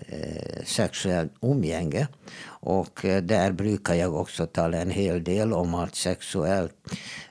sexuellt 0.65 1.33
umgänge. 1.43 2.09
Och 2.47 3.05
eh, 3.05 3.23
där 3.23 3.53
brukar 3.53 3.95
jag 3.95 4.15
också 4.15 4.47
tala 4.47 4.79
en 4.79 4.91
hel 4.91 5.25
del 5.25 5.53
om 5.53 5.75
att 5.75 5.95
sexuell 5.95 6.69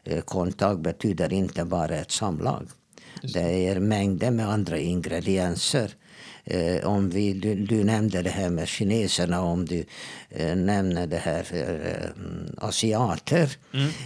eh, 0.04 0.22
kontakt 0.22 0.80
betyder 0.80 1.34
inte 1.34 1.66
bara 1.66 1.96
ett 1.96 2.12
samlag. 2.12 2.68
Det 3.34 3.68
är 3.68 3.80
mängder 3.80 4.32
med 4.32 4.50
andra 4.50 4.78
ingredienser. 4.78 5.92
Eh, 6.44 6.86
om 6.88 7.10
vi, 7.10 7.34
du, 7.34 7.56
du 7.56 7.84
nämnde 7.84 8.22
det 8.22 8.30
här 8.30 8.50
med 8.50 8.68
kineserna, 8.68 9.42
om 9.42 9.66
du 9.66 9.86
eh, 10.30 10.56
nämner 10.56 11.08
det 11.08 11.18
här 11.18 11.46
eh, 11.54 12.10
asiater. 12.58 13.58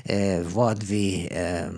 Eh, 0.03 0.39
vad 0.39 0.83
vi 0.83 1.29
eh, 1.31 1.69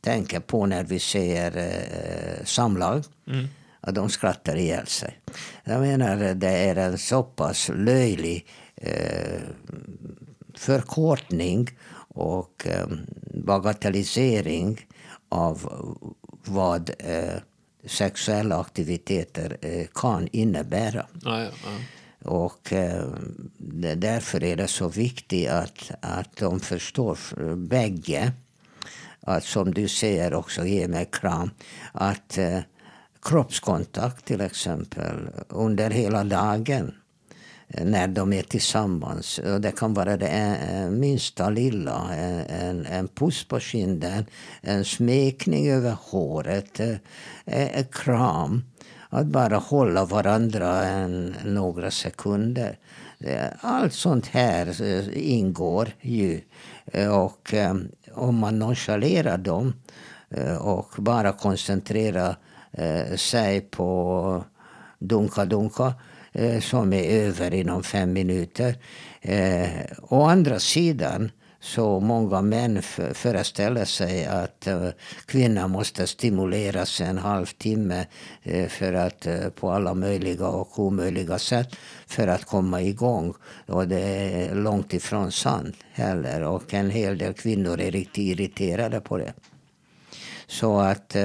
tänker 0.00 0.40
på 0.40 0.66
när 0.66 0.84
vi 0.84 0.98
säger 0.98 1.56
eh, 1.56 2.44
samlag. 2.44 3.04
Att 3.80 3.94
de 3.94 4.10
skrattar 4.10 4.56
ihjäl 4.56 4.86
sig. 4.86 5.20
Jag 5.64 5.80
menar, 5.80 6.34
det 6.34 6.48
är 6.48 6.76
en 6.76 6.98
så 6.98 7.22
pass 7.22 7.70
löjlig 7.74 8.46
förkortning 10.54 11.70
och 12.08 12.66
bagatellisering 13.34 14.86
av 15.30 15.86
vad 16.44 16.90
eh, 16.98 17.40
sexuella 17.86 18.60
aktiviteter 18.60 19.56
eh, 19.60 19.86
kan 19.94 20.28
innebära. 20.32 21.06
Ja, 21.22 21.42
ja, 21.42 21.50
ja. 21.64 21.70
Och 22.30 22.72
eh, 22.72 23.04
därför 23.96 24.44
är 24.44 24.56
det 24.56 24.68
så 24.68 24.88
viktigt 24.88 25.48
att, 25.48 25.90
att 26.00 26.36
de 26.36 26.60
förstår 26.60 27.18
bägge. 27.56 28.32
Att 29.20 29.44
som 29.44 29.74
du 29.74 29.88
säger 29.88 30.34
också, 30.34 30.66
ge 30.66 30.88
mig 30.88 31.08
kram. 31.12 31.50
Att 31.92 32.38
eh, 32.38 32.60
kroppskontakt 33.22 34.24
till 34.24 34.40
exempel 34.40 35.28
under 35.48 35.90
hela 35.90 36.24
dagen 36.24 36.94
Eh, 37.74 37.84
när 37.84 38.08
de 38.08 38.32
är 38.32 38.42
tillsammans. 38.42 39.38
Och 39.38 39.60
det 39.60 39.72
kan 39.72 39.94
vara 39.94 40.16
det 40.16 40.26
eh, 40.26 40.82
eh, 40.82 40.90
minsta 40.90 41.50
lilla. 41.50 42.14
En, 42.14 42.46
en, 42.46 42.86
en 42.86 43.08
puss 43.08 43.44
på 43.44 43.60
kinden, 43.60 44.26
en 44.62 44.84
smekning 44.84 45.70
över 45.70 45.96
håret, 46.00 46.80
en 47.44 47.84
kram. 47.84 48.64
Att 49.12 49.26
bara 49.26 49.56
hålla 49.56 50.04
varandra 50.04 50.84
en, 50.84 51.36
några 51.44 51.90
sekunder. 51.90 52.78
Allt 53.60 53.92
sånt 53.92 54.26
här 54.26 54.82
ingår 55.12 55.88
ju. 56.00 56.40
Och 57.10 57.54
om 58.12 58.36
man 58.36 58.58
nonchalerar 58.58 59.38
dem 59.38 59.72
och 60.60 60.88
bara 60.96 61.32
koncentrerar 61.32 62.36
sig 63.16 63.60
på 63.60 64.44
dunka-dunka 64.98 65.86
eh, 65.86 65.92
Eh, 66.32 66.60
som 66.60 66.92
är 66.92 67.02
över 67.02 67.54
inom 67.54 67.82
fem 67.82 68.12
minuter. 68.12 68.76
Eh, 69.20 69.68
å 70.02 70.22
andra 70.22 70.58
sidan 70.58 71.30
så 71.60 72.00
många 72.00 72.42
män 72.42 72.82
föreställer 73.14 73.84
sig 73.84 74.26
att 74.26 74.66
eh, 74.66 74.88
kvinnan 75.26 75.70
måste 75.70 76.06
stimuleras 76.06 77.00
en 77.00 77.18
halvtimme 77.18 78.06
eh, 78.42 78.68
för 78.68 78.92
att 78.92 79.26
på 79.54 79.70
alla 79.70 79.94
möjliga 79.94 80.46
och 80.46 80.78
omöjliga 80.78 81.38
sätt 81.38 81.76
för 82.06 82.28
att 82.28 82.44
komma 82.44 82.82
igång. 82.82 83.34
Och 83.66 83.88
det 83.88 84.00
är 84.00 84.54
långt 84.54 84.94
ifrån 84.94 85.32
sant 85.32 85.76
heller. 85.92 86.42
Och 86.42 86.74
en 86.74 86.90
hel 86.90 87.18
del 87.18 87.34
kvinnor 87.34 87.80
är 87.80 87.90
riktigt 87.90 88.38
irriterade 88.38 89.00
på 89.00 89.18
det. 89.18 89.32
Så 90.46 90.80
att, 90.80 91.16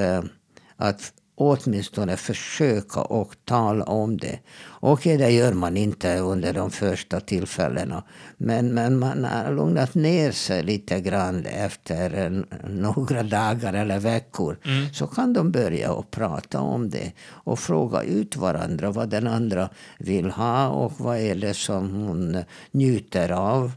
att 0.76 1.12
åtminstone 1.36 2.16
försöka 2.16 3.00
och 3.00 3.34
tala 3.44 3.84
om 3.84 4.16
det. 4.16 4.38
Okej, 4.80 5.16
det 5.16 5.30
gör 5.30 5.52
man 5.52 5.76
inte 5.76 6.18
under 6.18 6.52
de 6.52 6.70
första 6.70 7.20
tillfällena. 7.20 8.02
Men, 8.36 8.74
men 8.74 8.98
man 8.98 9.24
har 9.24 9.52
lugnat 9.52 9.94
ner 9.94 10.32
sig 10.32 10.62
lite 10.62 11.00
grann 11.00 11.46
efter 11.46 12.10
en, 12.10 12.46
några 12.68 13.22
dagar 13.22 13.72
eller 13.74 13.98
veckor. 13.98 14.58
Så 14.92 15.06
kan 15.06 15.32
de 15.32 15.50
börja 15.50 15.92
och 15.92 16.10
prata 16.10 16.60
om 16.60 16.90
det 16.90 17.12
och 17.28 17.58
fråga 17.58 18.02
ut 18.02 18.36
varandra 18.36 18.90
vad 18.90 19.08
den 19.08 19.26
andra 19.26 19.68
vill 19.98 20.30
ha 20.30 20.68
och 20.68 20.92
vad 20.98 21.18
är 21.18 21.34
det 21.34 21.54
som 21.54 21.94
hon 21.94 22.44
njuter 22.70 23.30
av. 23.32 23.72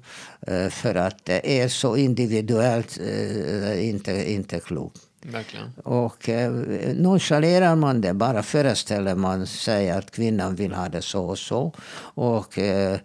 Eh, 0.47 0.69
För 0.69 0.95
att 0.95 1.25
det 1.25 1.61
är 1.61 1.67
så 1.67 1.97
individuellt, 1.97 2.99
eh, 2.99 3.89
inte, 3.89 4.31
inte 4.31 4.59
klokt. 4.59 5.01
Verkligen. 5.21 5.73
Och 5.83 6.29
eh, 6.29 6.51
nonchalerar 6.95 7.75
man 7.75 8.01
det, 8.01 8.13
bara 8.13 8.43
föreställer 8.43 9.15
man 9.15 9.47
sig 9.47 9.91
att 9.91 10.11
kvinnan 10.11 10.55
vill 10.55 10.73
ha 10.73 10.89
det 10.89 11.01
så 11.01 11.25
och 11.25 11.39
så. 11.39 11.73
Och 11.99 12.57
eh, 12.57 12.99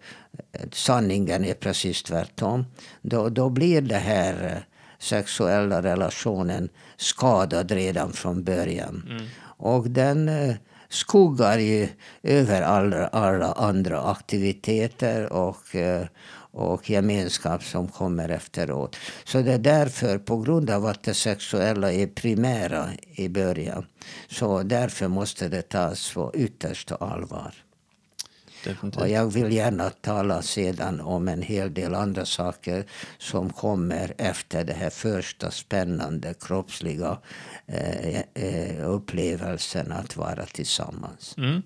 sanningen 0.73 1.45
är 1.45 1.55
precis 1.55 2.03
tvärtom. 2.03 2.67
Då, 3.03 3.29
då 3.29 3.51
blir 3.51 3.81
det 3.81 3.97
här 3.97 4.45
eh, 4.45 4.75
sexuella 4.99 5.83
relationen 5.83 6.69
skadad 6.97 7.71
redan 7.71 8.13
från 8.13 8.45
början. 8.45 9.21
Och 9.57 9.91
den 9.91 10.29
eh, 10.29 10.55
skuggar 10.95 11.59
ju 11.59 11.89
över 12.23 12.63
alla, 12.63 13.07
alla 13.07 13.53
andra 13.53 14.01
aktiviteter 14.01 15.33
och, 15.33 15.77
eh, 15.77 16.07
och 16.53 16.91
gemenskap 16.91 17.65
som 17.65 17.89
kommer 17.89 18.29
efteråt. 18.29 18.97
Så 19.25 19.43
det 19.43 19.53
är 19.53 19.59
därför, 19.59 20.19
på 20.19 20.37
grund 20.37 20.71
av 20.71 20.87
att 20.87 21.03
det 21.03 21.15
sexuella 21.15 21.93
är 21.93 22.07
primära 22.07 22.89
i 23.15 23.29
början, 23.29 23.87
så 24.29 24.63
därför 24.63 25.09
måste 25.09 25.49
det 25.49 25.63
tas 25.63 26.15
på 26.15 26.31
yttersta 26.35 26.95
allvar. 26.95 27.64
Och 28.67 28.73
Definitivt. 28.73 29.11
jag 29.11 29.33
vill 29.33 29.53
gärna 29.53 29.91
tala 29.91 30.43
sedan 30.43 31.01
om 31.01 31.29
en 31.29 31.43
hel 31.43 31.75
del 31.75 31.95
andra 31.95 32.27
saker 32.27 32.85
som 33.19 33.53
kommer 33.53 34.15
efter 34.19 34.65
den 34.65 34.77
här 34.77 34.91
första 34.91 35.51
spännande 35.51 36.35
kroppsliga 36.41 37.19
eh, 37.67 38.21
eh, 38.35 38.91
upplevelsen 38.91 39.93
att 39.93 40.17
vara 40.17 40.47
tillsammans. 40.47 41.35
Mm. 41.39 41.63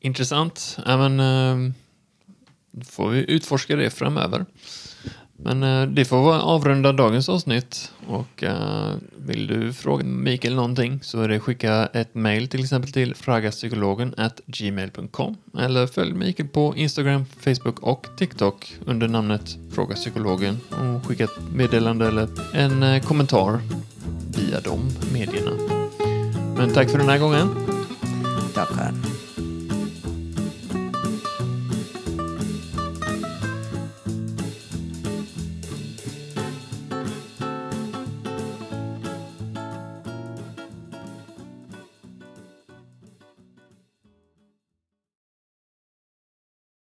Intressant. 0.00 0.76
Men, 0.86 1.20
eh, 1.20 1.72
får 2.84 3.08
vi 3.08 3.30
utforska 3.30 3.76
det 3.76 3.90
framöver. 3.90 4.46
Men 5.44 5.62
eh, 5.62 5.82
det 5.82 6.04
får 6.04 6.22
vara 6.22 6.42
avrunda 6.42 6.92
dagens 6.92 7.28
avsnitt. 7.28 7.92
Och 8.06 8.42
eh, 8.42 8.94
vill 9.16 9.46
du 9.46 9.72
fråga 9.72 10.04
Mikael 10.04 10.54
någonting 10.54 11.00
så 11.02 11.20
är 11.20 11.28
det 11.28 11.40
skicka 11.40 11.86
ett 11.86 12.14
mail 12.14 12.48
till 12.48 12.60
exempel 12.60 12.92
till 12.92 13.14
fragapsykologen 13.14 14.14
at 14.16 14.40
gmail.com 14.46 15.36
eller 15.58 15.86
följ 15.86 16.12
Mikael 16.12 16.48
på 16.48 16.76
Instagram, 16.76 17.24
Facebook 17.40 17.78
och 17.78 18.06
TikTok 18.16 18.74
under 18.86 19.08
namnet 19.08 19.56
Fråga 19.72 19.94
Psykologen 19.94 20.58
och 20.70 21.06
skicka 21.06 21.24
ett 21.24 21.38
meddelande 21.54 22.08
eller 22.08 22.28
en 22.54 22.82
eh, 22.82 23.02
kommentar 23.02 23.60
via 24.36 24.60
de 24.60 24.90
medierna. 25.12 25.50
Men 26.56 26.70
tack 26.70 26.90
för 26.90 26.98
den 26.98 27.08
här 27.08 27.18
gången. 27.18 27.48
Tackar. 28.54 29.19